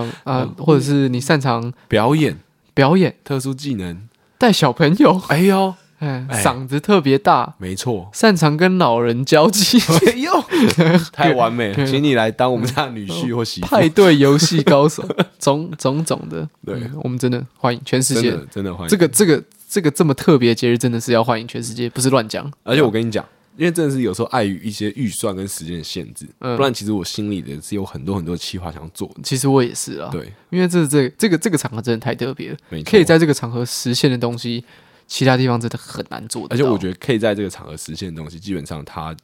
[0.03, 2.37] 对啊，或者是你擅长表演，
[2.75, 3.15] 表演。
[3.23, 5.21] 特殊技能，带小朋友。
[5.29, 10.33] 哎呦，哎，嗓子特别大，没错，擅长跟老人交际，哎呦，
[11.13, 13.67] 太完美了，请你来当我们家女婿或媳妇。
[13.69, 15.07] 派对游戏高手，
[15.39, 18.89] 种种种的，对，嗯，我们真的欢迎全世界，真的欢迎。
[18.89, 22.51] 这个这个这个这么特别的节日，真的是要欢迎全世界，不是乱讲。
[22.65, 23.25] 而且我跟你讲。
[23.57, 29.09] 因为真的是有时候碍于一些预算跟时间的限制，嗯、不然其实我心里的是有很多很多企划想要做。
[29.23, 34.65] 其实我也是啊，对，因为这这这个这个场合真的太特别了，可以在这个场合实现的东西，
[35.07, 36.49] 其他地方真的很难做。
[36.51, 39.17] 而且我觉得可以在这个场合实现的东西，基本上它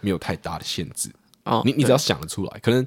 [0.00, 1.10] 没有太大的限制。
[1.44, 2.86] 哦，你你只要想得出来，可能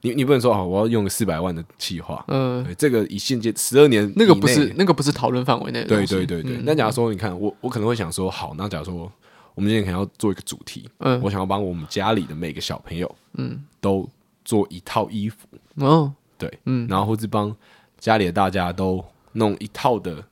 [0.00, 5.86] 你你不能说啊，我要用个四百万的企划，嗯，对，这个以现阶十二年那个不是那个不是讨论范围内的。
[5.86, 9.12] 对对对对，那、嗯、假如说你看我我可能会想说，好，那假如说。
[9.56, 14.06] 我们今天可能要做一个主题，嗯，我想要帮我们家里的每个小朋友，嗯，都
[14.44, 15.38] 做一套衣服，
[15.76, 17.56] 哦，对，嗯，然后或者帮
[17.98, 19.02] 家里的大家都
[19.32, 20.22] 弄一套的，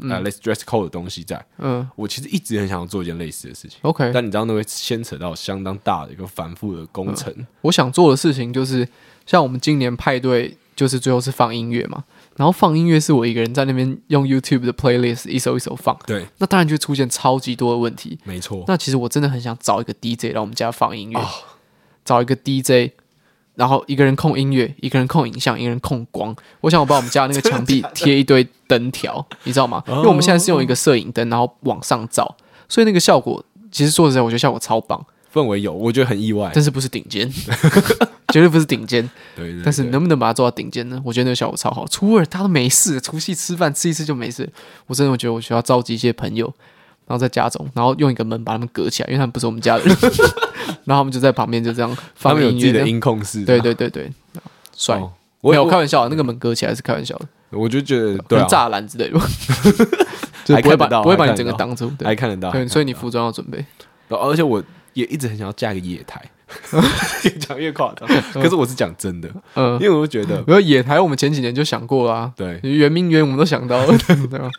[0.00, 7.34] 呃，let's dress code 的东西在，嗯，我其实一直很想要做一件类似的事情，OK，但你知道那会牵扯到相当大的一个繁复的工程。
[7.62, 8.86] 我想做的事情就是，
[9.24, 12.04] 像我们今年派对，就是最后是放音乐嘛。
[12.36, 18.62] 然后放音乐是我一个人在那边用 YouTube 的 playlist 一首一首放，对，那当然就出现超级多的问题，没错。
[18.68, 21.26] 那其实我真的很想找一个 DJ 来我们家放音乐，哦、
[22.04, 22.92] 找一个 DJ，
[23.54, 26.36] 然后一个人控音乐，一个人控影像，一个人控光。
[26.60, 29.82] 我想我把我们家那个 墙壁贴一堆灯条，你知道吗？
[29.88, 32.36] 因为我们现在是用一个摄影灯，然后往上照，
[32.68, 35.04] 所以那个效果其实说实在，我觉得效果超棒。
[35.36, 37.30] 氛围有，我觉得很意外，但是不是顶尖，
[38.32, 39.08] 绝对不是顶尖。
[39.36, 40.98] 对，但是能不能把它做到顶尖呢？
[41.04, 41.86] 我觉得那个效果超好。
[41.88, 44.48] 初二他都没事，除夕吃饭吃一次就没事。
[44.86, 46.46] 我真的觉得我需要召集一些朋友，
[47.06, 49.96] 然后在家中，然后用一个门把他们隔起来，因为他们不是我们家的人。
[50.84, 53.44] 然后他们就在旁边就这样放音乐，他们有自己的音控室。
[53.44, 54.10] 对对对对，
[54.74, 54.98] 帅。
[55.42, 57.26] 没有开玩笑，那个门隔起来是开玩笑的。
[57.50, 59.20] 我就觉得对栅栏之类的，
[60.44, 62.50] 就不会把不会把你整个挡住，还看得到。
[62.50, 63.64] 对，所以你服装要准备。
[64.08, 64.62] 而且我。
[64.96, 66.20] 也一直很想要嫁一个野台，
[67.22, 68.08] 越讲越夸张。
[68.32, 72.32] 可是我是讲真的，嗯，因为我觉得，没有野台，我们前几年就想过啦。
[72.34, 74.50] 对，圆明园我们都想到了， 对吧？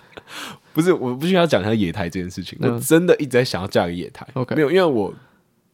[0.74, 2.56] 不是，我不需要讲一下野台这件事情。
[2.62, 4.28] 我真的一直在想要架一个野台。
[4.34, 5.12] OK，没有，因为我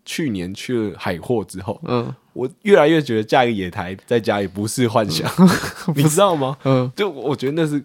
[0.05, 5.29] 去年去了海货之后，嗯，我越来越觉得嫁一个野台在家也不是幻想，
[5.93, 6.57] 你知道吗？
[6.63, 7.83] 嗯，就我觉得那是。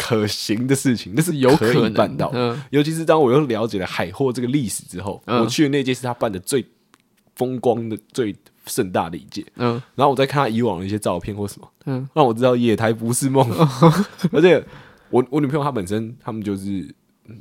[0.00, 2.30] 可行的事情，那是有可能办到。
[2.32, 6.64] 嗯，尤其是当我又了解了海货这个历史之后，嗯、我去的那届是他办的最
[7.34, 8.34] 风光的、最
[8.64, 9.44] 盛大的一届。
[9.56, 13.44] 嗯，然后我再看他以往的一些照片或什么，嗯，让我知道野台不是梦。
[13.50, 13.92] 嗯、
[14.32, 14.64] 而且
[15.10, 16.88] 我我女朋友她本身他们就是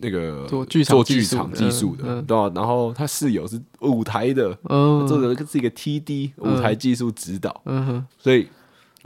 [0.01, 2.51] 那个做剧做剧场技术的，对吧、啊？
[2.55, 8.47] 然后她室友是舞台的，嗯，做的是一个 TD 舞台技术指导，嗯哼，所以。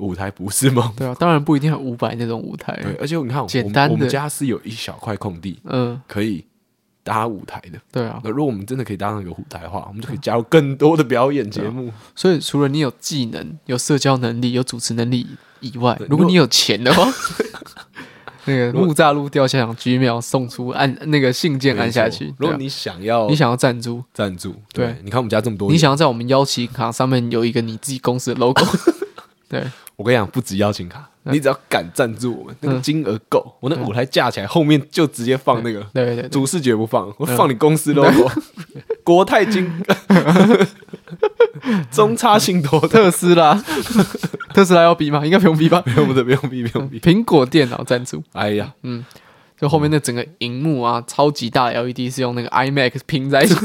[0.01, 0.91] 舞台不是梦？
[0.97, 2.77] 对啊，当然不一定要五百那种舞台。
[2.81, 6.43] 对，而且你看，简单的，我们家是有一小块空地，嗯，可以
[7.03, 7.79] 搭舞台的。
[7.91, 11.91] 对啊，那如果我们真的可以搭上一个舞台的话，我们就可以加入更多的表演节目。
[12.15, 15.25] 所以，除了你有技能、有社交能力、有主持能力
[15.59, 17.07] 以外，如果你有钱的话，
[18.45, 22.33] 那个木栅路吊桥居庙送出按那个信件按下去。
[22.39, 28.65] 如果你想要，你想要赞助，赞助，对，你看我们家这么多，你想要在我们邀请卡上面有一个你自己公司的 logo，
[29.47, 29.63] 对。
[30.01, 38.27] 我跟你讲，不止邀请卡，你只要敢赞助我们，那个金额够，我那舞台架起来，后面就直接放那个，对对，主视觉不放，我放你公司 logo，
[39.03, 39.71] 国泰金，
[41.93, 43.53] 中差信托，特斯拉，
[44.55, 45.23] 特斯拉要逼吗？
[45.23, 45.79] 应该不用逼吧？
[45.81, 46.99] 不用的，不用逼，不用逼。
[46.99, 49.05] 苹果电脑赞助，哎呀，嗯，
[49.59, 53.53] 就后面那整个荧幕啊，超级大 LED 是用那个 IMAX 拼在一起。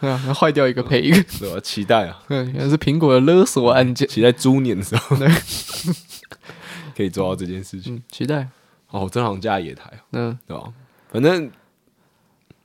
[0.00, 1.60] 啊， 坏掉一个赔一个，对吧？
[1.60, 5.28] 期待啊， 嗯，原来是苹果的勒索案件，期待猪年的时候， 对，
[6.96, 8.48] 可以做到这件事情，期待。
[8.90, 10.64] 哦，真好架野台，嗯，对吧？
[11.10, 11.50] 反正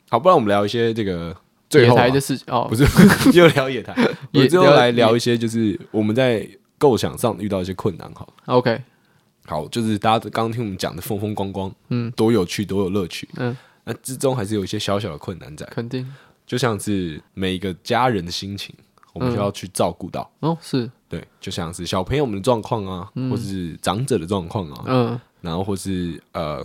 [0.10, 1.34] 好，不然我们聊一些这个
[1.72, 2.86] 野台的事情哦，不是，
[3.32, 3.96] 又聊野台，
[4.32, 6.46] 也最后来聊一些，就是我们在
[6.78, 8.12] 构想上遇到一些困难。
[8.14, 8.82] 好，OK，
[9.46, 16.06] 好，就是大家刚刚听我们讲的风风光光，嗯，多有趣，多有乐趣，嗯，那之中还是有一些小小的困难在，肯定。
[16.48, 18.74] 就像是每一个家人的心情，
[19.14, 20.28] 我们就要去照顾到。
[20.40, 20.90] 哦，是。
[21.10, 26.62] 对，就像是小朋友们的状况啊，或者是长者的状况啊，嗯，然后或是呃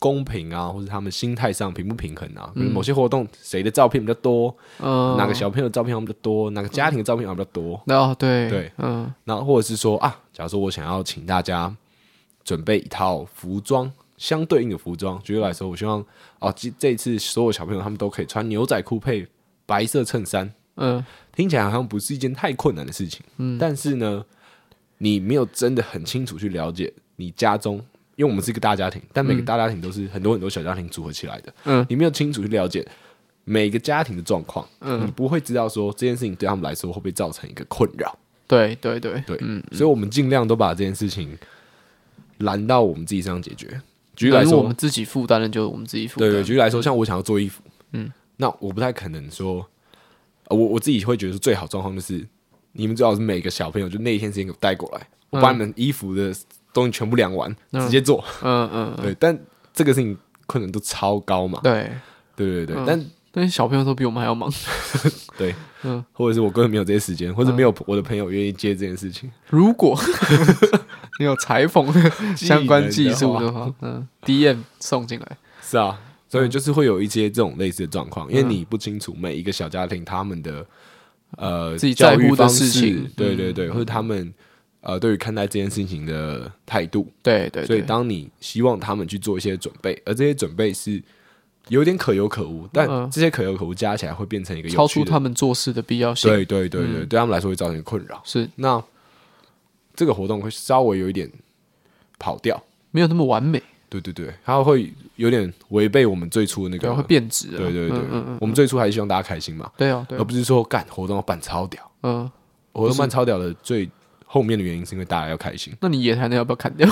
[0.00, 11.72] 公平啊，或是他们心态上平不平衡啊，某些活动谁的照片比较多，嗯，哪个小朋友的照片比较多，哪个家庭的照片比较多，哦，对对，嗯，然后或者是说啊，假如说我想要请大家
[12.42, 13.92] 准备一套服装。
[14.22, 15.98] 相对应的服装，举例来说，我希望
[16.38, 19.26] 哦，这这次所有小朋友他们都可以穿牛仔裤配
[19.66, 20.48] 白色衬衫。
[20.76, 21.04] 嗯，
[21.34, 23.20] 听起来好像不是一件太困难的事情。
[23.38, 24.24] 嗯，但是呢，
[24.98, 31.52] 你没有真的很清楚去了解你家中，因因为我们是一个大家庭，但每个大家庭都是很多很多小家庭组合起来的。
[31.64, 32.86] 嗯，你没有清楚去了解
[33.42, 38.16] 每个家庭的状况，嗯，你不会知道说这件事情对他们来说会不会造成一个困扰。
[38.46, 41.36] 对对对对，嗯，所以我们尽量都把这件事情
[42.38, 43.80] 拦到我们自己身上解决。
[44.22, 46.28] 举例来说，我们自己负担的就我们自己负担。
[46.28, 47.60] 对对，举例来说，像我想要做衣服，
[47.90, 49.66] 嗯，那我不太可能说，
[50.48, 52.24] 我我自己会觉得最好状况就是，
[52.70, 56.32] 你们最好是每个小朋友就那一天时间给我带过来，我把你们衣服的
[56.72, 58.24] 东西全部量完，直接做。
[58.42, 59.36] 嗯嗯，对，但
[59.74, 60.16] 这个事情
[60.46, 61.58] 困难度超高嘛。
[61.64, 61.90] 对
[62.36, 63.04] 对对对，但
[63.34, 64.52] 但是小朋友都比我们还要忙。
[65.38, 65.54] 对，
[65.84, 69.30] 嗯，或者是我根本没有这些时间，或者没有我的朋友愿意接这件事情。
[69.48, 69.98] 如果
[71.18, 71.90] 你有裁缝
[72.36, 75.36] 相关技术的话，嗯，DM 送进来。
[75.62, 80.66] 是啊，所以就是会有一些这种类似的状况，因为你不清楚每一个小家庭他们的
[81.38, 84.32] 呃自己在乎的事情，对对对，或者他们
[84.82, 87.64] 呃对于看待这件事情的态度，对对。
[87.64, 91.02] 所以当你希望他们去做一些准备，而这些准备是。
[91.68, 96.30] 有点可有可无，但这些可有可无加起来会变成一个超出他们做事的必要性。
[96.30, 98.20] 对对对对，嗯、对他们来说会造成困扰。
[98.24, 98.82] 是，那
[99.94, 101.30] 这个活动会稍微有一点
[102.18, 103.62] 跑调，没有那么完美。
[103.88, 107.48] 对对对，它会有点违背我们最初的那个，对会变质。
[107.48, 109.70] 对对对，嗯嗯我们最初还是希望大家开心嘛。
[109.76, 111.90] 对啊，对啊，而不是说干活动要办超屌。
[112.02, 112.30] 嗯，
[112.72, 113.86] 活动办超屌的最
[114.24, 115.74] 后面的原因是因为大家要开心。
[115.78, 116.88] 那你野台的要不要砍掉？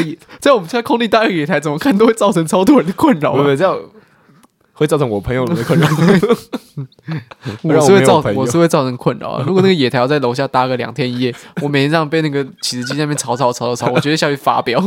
[0.00, 3.34] 在在我们家空地搭一个野台，怎么看都会造成超多人的困扰。
[3.36, 3.78] 不不，这样
[4.72, 5.86] 会造成我朋友的困扰。
[7.62, 9.42] 我是会造，我是会造成困扰。
[9.46, 14.80] 如果那个野台要在楼下搭个两天一夜，我每天这样被那个起子机那边吵吵吵吵吵，我绝对下去发飙。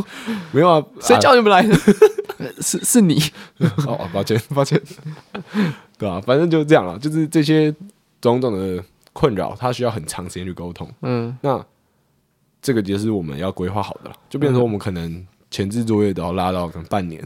[0.51, 1.75] 没有啊，谁叫你们来的？
[2.61, 3.21] 是是你。
[3.87, 4.81] 哦，抱歉抱歉。
[5.97, 7.73] 对啊，反正就是这样了，就是这些
[8.19, 8.83] 种种的
[9.13, 10.89] 困扰，他需要很长时间去沟通。
[11.03, 11.63] 嗯，那。
[12.65, 17.23] 这个就是我们要规划好的了，就变成说我们可能前置作业都要拉到可能半年，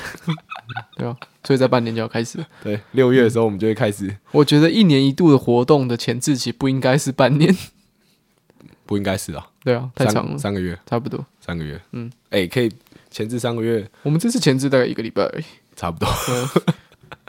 [0.96, 2.42] 对啊，所以在半年就要开始。
[2.64, 4.16] 对，六月的时候我们就会开始。
[4.30, 7.54] 我觉得一年一度的活动的前置期不应该是半年，
[8.86, 10.78] 不应该是啊，对啊，太长了，三个月。
[10.86, 12.72] 差不多，三个月，嗯，哎，可以
[13.10, 15.44] 前置三个月，我们这次前置大概一个礼拜而已，
[15.76, 16.08] 差不多，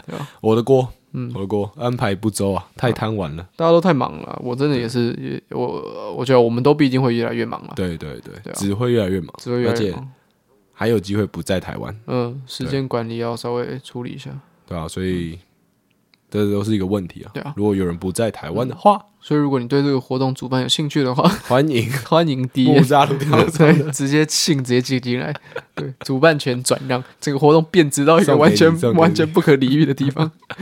[0.05, 0.93] 对啊，我的锅。
[1.13, 4.39] 嗯，我的锅安排不周啊，太贪玩了，大家都太忙了。
[4.43, 7.73] 我真的也是，也我我觉得我们都必定会越来越忙了。
[7.75, 10.11] 对对对，只会越来越忙，只会越来越忙，
[10.73, 11.97] 还有机会不在台湾。
[12.07, 14.31] 嗯，时间管理要稍微处理一下。
[14.65, 15.39] 对啊，所以
[16.29, 17.31] 这都是一个问题啊。
[17.33, 22.83] 对啊，如果有人不在台湾的话，所以如果你对这个活动主办有兴趣的话，欢迎 欢迎 DM
[23.91, 25.33] 直接信直接寄进来。
[25.73, 30.29] 对，主办权转让，这个活动变质到一个完全完全不可理喻的地方。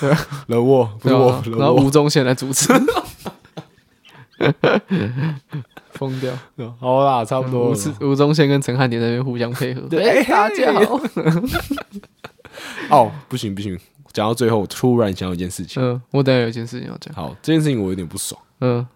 [0.00, 0.12] 对，
[0.48, 2.72] 冷沃不是我，然后吴宗宪来主持，
[5.92, 6.32] 疯掉。
[6.80, 7.74] 好啦，差不多。
[8.00, 9.82] 吴宗宪跟陈汉典在那边互相配合。
[9.82, 11.00] 对，大家好。
[12.88, 13.78] 哦，不行不行，
[14.12, 15.82] 讲到最后，突然想到一件事情。
[15.82, 17.14] 嗯，我等下有一件事情要讲。
[17.14, 18.40] 好，这件事情我有点不爽。
[18.60, 18.86] 嗯。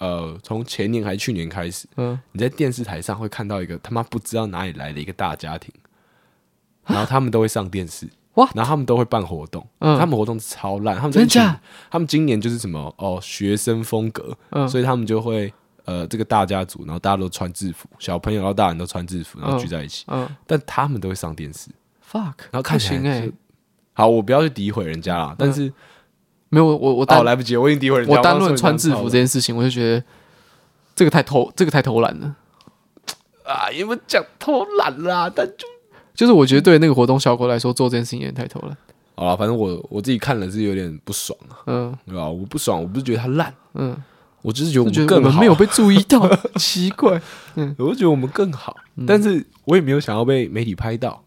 [0.00, 5.72] 呃，从前年还是去年开始，嗯，你在电视台上会看到一个他妈不知道哪里来的一个大家庭，
[6.84, 15.50] 然后他们都会上电视，哇，然后他们都会办活动，嗯，他们活动超烂，他们真的，他们今年就是什么哦，学生风格，嗯，所以他们就会
[15.84, 21.70] 呃，这个大家族，然后大家都穿制服，小朋友然后大人都穿制服，然后聚在一起，嗯，但他们都会上电视
[22.04, 23.30] ，fuck，然后看起来，
[23.94, 25.72] 好，我不要去诋毁人家啦，但是。
[26.50, 28.14] 没有我我哦来不及，我已经诋毁人家。
[28.14, 30.04] 我单论穿制服这件事情，我就觉得
[30.94, 32.36] 这个太偷，这个太偷懒了
[33.44, 33.68] 啊！
[33.72, 35.66] 因为讲偷懒啦，但就
[36.14, 38.76] 就是我觉得对那个活动效果来说，做这件事情有点太偷懒。
[39.16, 42.28] 好了，反正我我自己看了是有点不爽啊，嗯，对吧？
[42.28, 44.00] 我不爽，我不是觉得他烂，嗯，
[44.42, 47.20] 我只是觉得我们更好，没有被注意到， 奇怪，
[47.56, 48.76] 嗯，我就觉得我们更好，
[49.08, 51.20] 但是我也没有想要被媒体拍到。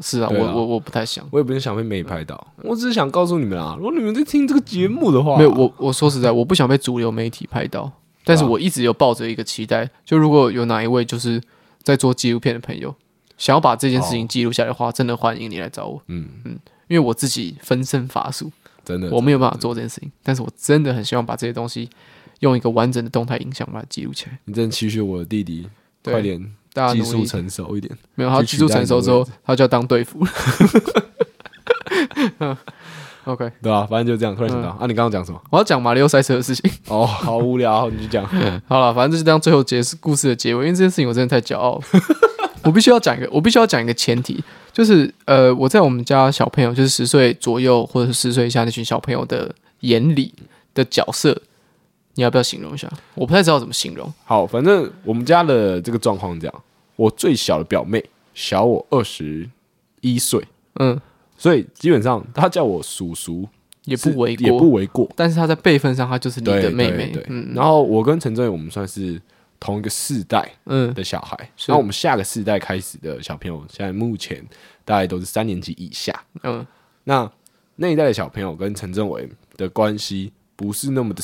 [0.00, 7.90] 是啊，我我我不太想，我也不是想被媒体拍到，我只是想告诉你们啊，如果你们在听这个节目的话，没有我我说实在，我不想被主流媒体拍到，
[8.24, 11.40] 但是我一直有抱着一个期待，就如果有哪一位就是
[11.82, 12.94] 在做纪录片的朋友，
[13.38, 16.28] 想要把这件事情记录下来的话，真的欢迎你来找我，嗯。
[16.44, 18.50] 嗯，因为我自己分身乏术，
[18.84, 21.88] 真的，我没有办法做这件事情，但是我真的很希望把这些东西
[22.40, 24.38] 用一个完整的动态影像把它记录起来。
[24.44, 25.68] 你真的期许我的弟弟
[26.02, 26.52] 快点。
[26.74, 30.30] 大家技术成熟一点，没有他技术成熟之后，他就要当队服了。
[32.40, 32.56] 嗯
[33.24, 33.86] ，OK，对吧？
[33.88, 34.34] 反正就这样。
[34.34, 35.40] 突然想到啊，你刚刚讲什么？
[35.50, 36.70] 我要讲马里奥赛车的事情。
[36.88, 38.26] 哦，好无聊，你就讲。
[38.66, 39.40] 好了，反正就是这样。
[39.40, 41.82] 最后结束故事的结尾，因为这件事情我真的太骄傲了。
[42.64, 50.32] 我必须要讲一个，我必须要讲一个前提，就是呃，我在我们家小朋友，就是十岁左右或者是十岁以下那群小朋友的眼里
[50.74, 51.40] 的角色，
[52.14, 52.88] 你要不要形容一下？
[53.14, 54.12] 我不太知道怎么形容。
[54.24, 56.62] 好，反正我们家的这个状况这样，
[56.96, 58.04] 我最小的表妹
[58.34, 59.48] 小我二十
[60.00, 60.40] 一岁，
[60.74, 61.00] 嗯，
[61.36, 63.48] 所以基本上她叫我叔叔
[63.84, 65.10] 也不为过，也不为过。
[65.16, 67.06] 但是她在辈分上，她就是你的妹妹。
[67.06, 67.52] 对，对，对，嗯。
[67.54, 69.20] 然后我跟陈正伟，我们算是
[69.58, 71.36] 同一个世代嗯的小孩。
[71.66, 74.44] 那、嗯、我们下个世代开始的小朋友，现在目前
[74.84, 76.22] 大概都是三年级以下。
[76.44, 76.64] 嗯，
[77.02, 77.28] 那
[77.76, 81.22] 那一代的小朋友跟陈正伟的关系不是那么的。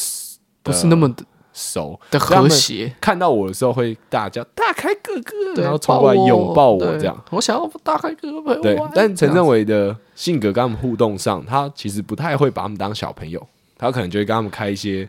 [0.63, 7.25] 不是那么的熟的和谐，看到我的时候会大叫“大开哥哥”，然后冲过来拥抱我，这样。
[7.31, 8.63] 我想要大开哥哥陪我。
[8.63, 13.45] 对，但陈政伟的性格跟他们互动上，他其实不太会把他们当小朋友，
[13.77, 15.09] 他可能就会跟他们开一些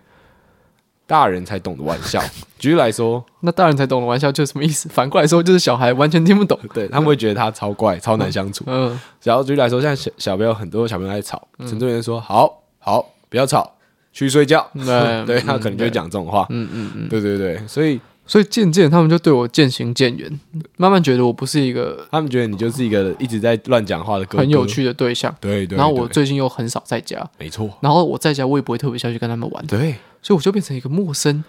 [1.05, 2.19] 大人才懂的玩笑。
[2.57, 4.89] 举例来说，那大人才懂的玩笑就是什么意思？
[4.89, 6.57] 反过来说，就是小孩完全听不懂。
[6.73, 8.63] 对，他们会觉得他超怪、超难相处。
[8.67, 13.71] 嗯，然后举例来说，现在小小朋友很多小朋友在吵，陈正伟说：“好好，不要吵。”
[14.13, 20.39] 去睡觉， 对，对他可能就会讲这种话，嗯嗯嗯，对对对，所以所以渐渐他们就对我渐行渐远，
[20.77, 25.77] 慢慢觉得我不是一个，他们觉得你就是一个一直在乱讲话的哥哥，很有趣的对象，对对。
[25.77, 27.69] 然后我最近又很少在家，没错。
[27.81, 31.43] 然后我在家我也不会特别下去跟他们玩，对，所以我就变成一个陌生、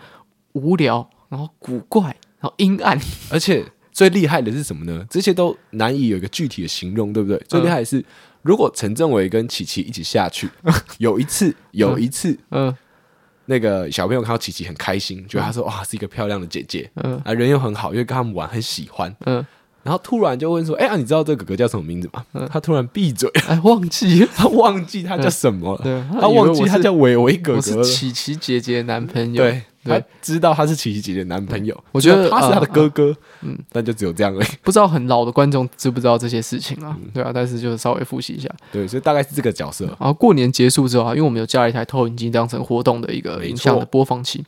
[0.53, 2.05] 无聊，然后古怪，
[2.41, 2.99] 然后阴暗，
[3.31, 5.05] 而且最厉害的是什么呢？
[5.11, 7.41] 这些都难以有一个具体的形容，对不对？
[7.47, 8.03] 最厉害的是，
[8.43, 10.49] 如果陈正伟跟琪琪一起下去，
[10.99, 12.74] 有一次，有一次，嗯。
[13.47, 19.45] 那个小朋友看到琪琪很开心，觉得他说哇是一个漂亮的姐姐，嗯，啊人又很好，因为跟他们玩很喜欢，嗯，
[19.82, 22.24] 然后突然就问说，哎、欸、啊你知道这个哥哥叫什么名字吗？
[22.34, 29.62] 嗯、他突然闭嘴，哎忘记， 他忘记他叫什么了，对，他忘记他叫伟伟哥哥，是琪琪姐姐男朋友，对。
[29.85, 34.47] 他知道他是琪琪姐姐的男朋友，我觉得他是他的哥哥，嗯，但就只有这样而已。
[34.62, 36.97] 不知道很老的观众知不知道这些事情啊？
[37.12, 38.49] 对啊，但是就稍微复习一下。
[38.70, 39.85] 对，所以大概是这个角色。
[39.87, 44.45] 然后过年结束之后啊，因为我们有加了一台投影机当成活动的一个影像的播放器，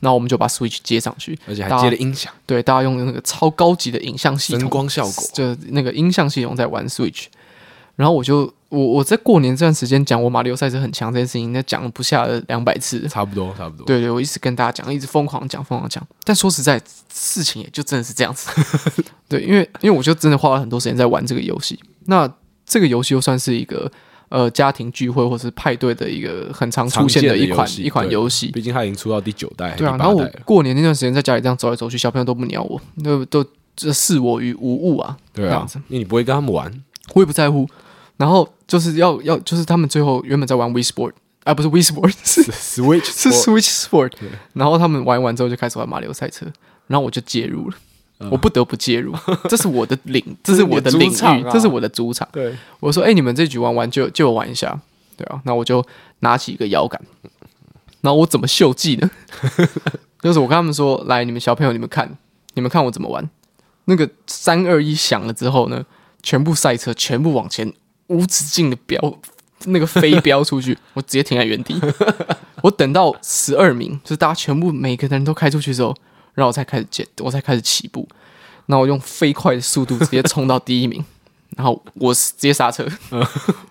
[0.00, 2.32] 那我们就把 Switch 接上去，而且还接了音响。
[2.44, 7.26] 对，大家用那个超高级的影像系统，灯光效果，就那个音像系统在玩 Switch。
[7.96, 13.86] 然后我就我我在过年这段时间讲我马里奥赛车很强这件事情，那讲了不下两百次，差不多差不多。
[13.86, 16.04] 对对，我一直跟大家讲，一直疯狂讲疯狂讲。
[16.24, 16.80] 但说实在，
[17.12, 18.50] 事情也就真的是这样子。
[19.28, 21.78] 对，因为因为我就真的花了很多时间在玩这个游戏。
[22.06, 22.28] 那
[22.64, 23.90] 这个游戏又算是一个
[24.30, 28.50] 呃家庭聚会或是派对的一个很常出现的一款一款游戏。
[28.50, 29.96] 毕竟它已经出到第九代，对啊。
[29.96, 33.44] 然后我过年那段时间在家里这样走来走去，小朋友都不鸟我，都都
[33.76, 35.16] 这视我于无物啊。
[35.32, 36.82] 对啊，因为你不会跟他们玩，
[37.14, 37.68] 我也不在乎。
[38.16, 41.12] 然后就是要要就是他们最后原本在玩 Wii Sport
[41.44, 44.12] 啊，不是 Wii Sport 是 Switch 是 Switch Sport，
[44.54, 46.46] 然后他们玩完之后就开始玩马里奥赛车，
[46.86, 47.76] 然后我就介入了，
[48.30, 49.14] 我不得不介入，
[49.48, 52.26] 这是我的领，这是我的领域，这是我的主场。
[52.32, 54.80] 对，我说，哎，你们这局玩完就就玩一下，
[55.16, 55.84] 对啊，那我就
[56.20, 57.00] 拿起一个摇杆，
[58.00, 59.10] 然后我怎么秀技呢？
[60.22, 62.16] 就是我跟他们说，来，你们小朋友，你们看，
[62.54, 63.28] 你们看我怎么玩。
[63.84, 65.84] 那个三二一响了之后呢，
[66.22, 67.72] 全部赛车全部往前。
[68.08, 69.18] 无止境的飙，
[69.64, 71.80] 那个飞飙出去， 我直接停在原地。
[72.62, 75.94] 我等到十二名，就是大家全部每个人都开出去之后，
[76.34, 78.08] 然后我才开始减，我才开始起步。
[78.66, 81.04] 然后我用飞快的速度直接冲到第一名，
[81.56, 82.84] 然后我直接刹车，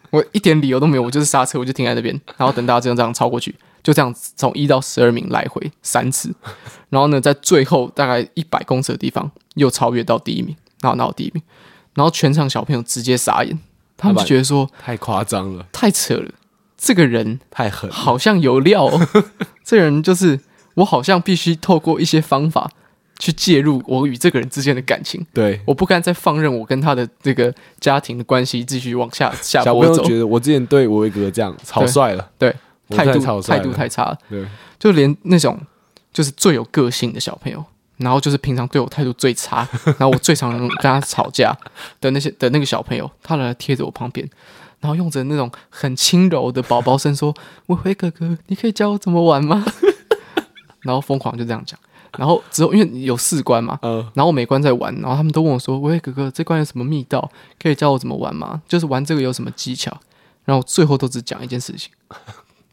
[0.09, 6.33] 我一点理由都没有，我就是刹车，我就停在那边，然后等大家这样这样超过去，就这样从一到十二名来回三次，
[6.89, 11.43] 然后呢，在最后大概一百公尺的地方又超越到第一名，然后拿到第一名，
[11.93, 13.59] 然后全场小朋友直接傻眼。
[13.97, 16.31] 他们就觉得说太夸张了，太扯了，
[16.77, 19.07] 这个人太狠，好像有料哦。
[19.63, 20.39] 这个人就是
[20.75, 22.69] 我，好像必须透过一些方法
[23.17, 25.25] 去介入我与这个人之间的感情。
[25.33, 29.93] 对，我不敢再放任我跟他的这个家庭的关系继续往下下坡走。
[29.93, 32.53] 小朋友觉得我之前对我伟哥这样草率了，对，
[32.89, 34.45] 态度态度太差了，对，
[34.77, 35.59] 就连那种
[36.11, 37.63] 就是最有个性的小朋友。
[37.97, 39.67] 然后就是平常对我态度最差，
[39.97, 41.55] 然后我最常跟他吵架
[42.01, 44.27] 的那些的那个小朋友，他来贴着我旁边，
[44.79, 47.33] 然后用着那种很轻柔的宝宝声说
[47.67, 49.65] ：“伟伟哥哥，你可以教我怎么玩吗？”
[50.83, 51.79] 然后疯狂就这样讲。
[52.17, 53.77] 然后之后因为有四关嘛，
[54.13, 57.29] 然后我每关在玩，然后他们都问我说：“伟伟哥哥，这关有什么密道？
[57.61, 58.61] 可以教我怎么玩吗？
[58.67, 59.97] 就是玩这个有什么技巧？”
[60.45, 61.91] 然后最后都只讲一件事情：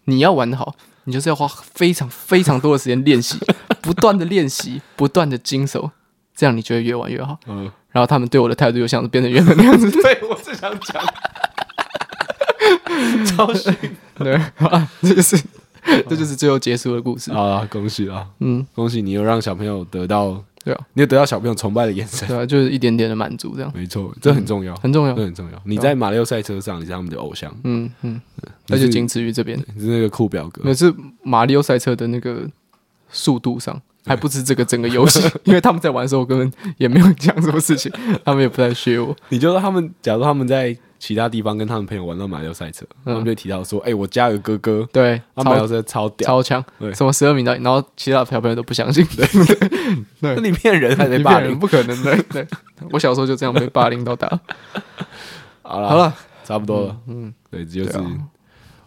[0.04, 0.74] 你要玩的好。
[1.04, 3.38] 你就是要花非常非常多的时间练习，
[3.82, 5.90] 不断的练习，不断的经手，
[6.34, 7.38] 这样你就会越玩越好。
[7.46, 9.90] 嗯，然后他们对我的态度又像是变成原本那样子。
[10.02, 11.02] 对，我是想讲，
[13.26, 13.74] 超逊。
[14.16, 15.36] 对啊，这就是
[16.08, 17.66] 这就是最后结束的故事啊！
[17.70, 18.26] 恭喜啊！
[18.38, 20.42] 嗯，恭喜你又让小朋友得到。
[20.64, 23.72] 对啊，你有得到小朋友崇拜的眼神，对啊，就是一点点的满足，这样。
[23.74, 25.60] 没错，这很重要，很重要，这很重要。
[25.64, 28.20] 你在马里奥赛车上，你是他们的偶像，嗯嗯，
[28.68, 32.48] 那就仅次于这边，你是那个酷表哥，那是马里奥赛车的那个
[33.10, 37.90] 速度上，还不是这个整个游戏， 因为他们在玩的时候，我根本也没有讲什么事情，
[38.24, 39.16] 他们也不太学我。
[39.30, 49.26] 你就说他们，假如他们在其他地方跟他们朋友玩到马里奥赛车，他们就提到说：“哎，我家有个哥哥，对，马里奥车超屌，超强，对什么十二名的。”然后其他小朋友都不相信，对，
[50.20, 51.58] 那你骗人还是霸凌？
[51.58, 52.16] 不可能的。
[52.30, 52.46] 对，
[52.92, 54.28] 我小时候就这样被霸凌到大。
[55.62, 56.96] 好了，好了，差不多了。
[57.08, 57.98] 嗯，对，这就是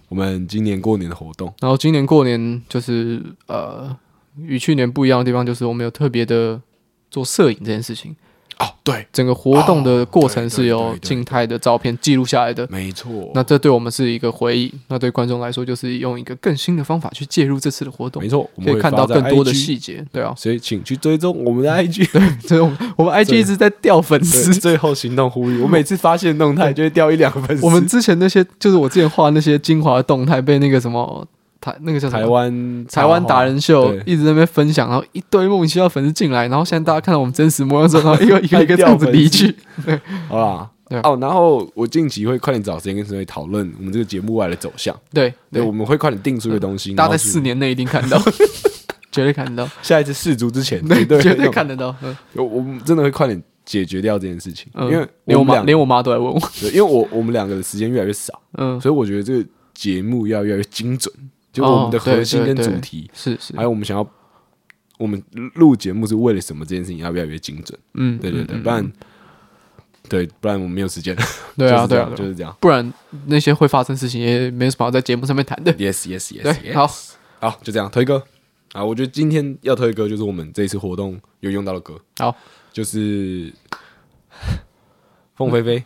[0.07, 1.53] 我们今年过年的活动。
[1.59, 3.93] 然后今年过年就是呃。
[4.37, 6.61] 与去年不一样的地方，就是我们有特别的
[7.09, 8.13] 做摄影这件事情。
[8.59, 13.29] 哦，对，整个活动的过程是由静态的照片记录下来的，没错。
[13.33, 20.05] 那这对我们是一个回忆，那对观众来说，就是用一个更新的方法去介入这次的活动，没错，可以看到更多的细节。
[20.11, 27.65] 对啊，所以请去追踪我们的 IG， 对，追踪我们 IG 一直在掉粉丝，最后行动呼吁，我每次发现动态就会掉一两个粉丝。
[27.65, 31.27] 我们之前那些，就是我之前画那些精华的动态，被那个什么。
[31.65, 39.55] 台那个叫台湾台湾达人秀一直在那边分享，然后一堆莫名其妙粉丝进来，然后现在大家看到我们真实模样之后，然后一个 一个一个这样子离去。
[39.83, 39.99] 对，
[40.29, 40.69] 好啦，
[41.01, 44.95] 哦，然后我近期会快点找时间跟各位讨论我们这个节目外的走向。
[45.11, 48.21] 对，对，我们会快点定出一个东西，大概在四年内一定看到，
[49.11, 49.71] 绝对看得到。
[49.81, 51.95] 下一次试足之前，对，绝对看得到。
[52.33, 61.11] 我我们真的会快点解决掉这件事情，因为连我妈连我妈都来问我，对，因为我我们两个的时间越来越少，嗯，所以我觉得这个节目要越来越精准。
[61.55, 64.05] 就我们的核心跟主题是是，还有我们想要
[64.97, 66.65] 我们录节目是为了什么？
[66.65, 67.79] 这件事情要越来越精准。
[67.93, 68.91] 嗯，对对对，不然
[70.09, 71.15] 对，不然我们没有时间。
[71.55, 72.53] 对啊，对啊，就是这样。
[72.59, 72.93] 不然
[73.27, 75.73] 那些会发生事情也没什么好在节目上面谈的。
[75.79, 76.73] Yes yes yes。
[76.73, 76.85] 好，
[77.39, 78.21] 好，就这样推歌
[78.73, 78.83] 啊！
[78.83, 81.97] 我觉得今天要推歌就是我们这一次活动有用到的歌。
[82.19, 82.35] 好，
[82.73, 83.53] 就是
[85.35, 85.77] 凤飞飞。
[85.77, 85.83] 嗯，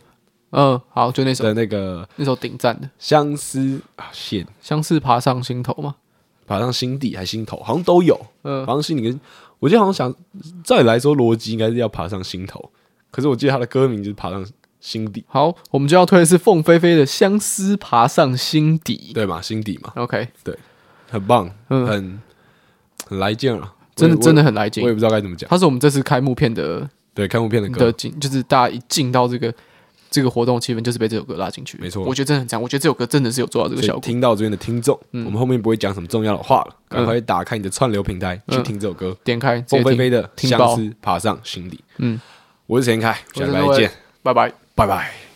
[0.50, 5.94] 好，就那首的那个那首顶赞的相思啊，线相思爬上心头吗？
[6.46, 8.20] 爬上心底还心头，好像都有。
[8.42, 9.20] 嗯，爬上心里跟
[9.60, 10.14] 我记得好像想，
[10.64, 12.70] 照理来说逻辑应该是要爬上心头，
[13.12, 14.44] 可是我记得他的歌名就是爬上
[14.80, 15.24] 心底。
[15.28, 19.40] 好，我们就要推的是凤飞飞的相思爬上心底，对嘛？
[19.40, 19.92] 心底嘛。
[19.94, 20.58] OK，对，
[21.08, 22.20] 很棒，嗯，很
[23.06, 24.82] 很来劲啊，真的真的很来劲。
[24.82, 29.54] 我也不知道该怎么讲，它是我们这次开幕片的，对，开幕片的歌的进，就是大家一进到这个。
[30.10, 32.04] 这个活动气氛就是被这首歌拉进去，没错。
[32.04, 34.02] 我觉得真的很强，我觉得这首歌真的是有做到这个效果。
[34.02, 41.76] 听到这边的听众，我们后面不会讲什么重要的话了，赶快打开你的串流平台去听这首歌，点开凤飞飞的《相思爬上心底》。
[41.98, 42.20] 嗯，
[42.66, 43.90] 我是陈开，下次再见，
[44.22, 45.29] 拜拜，拜拜。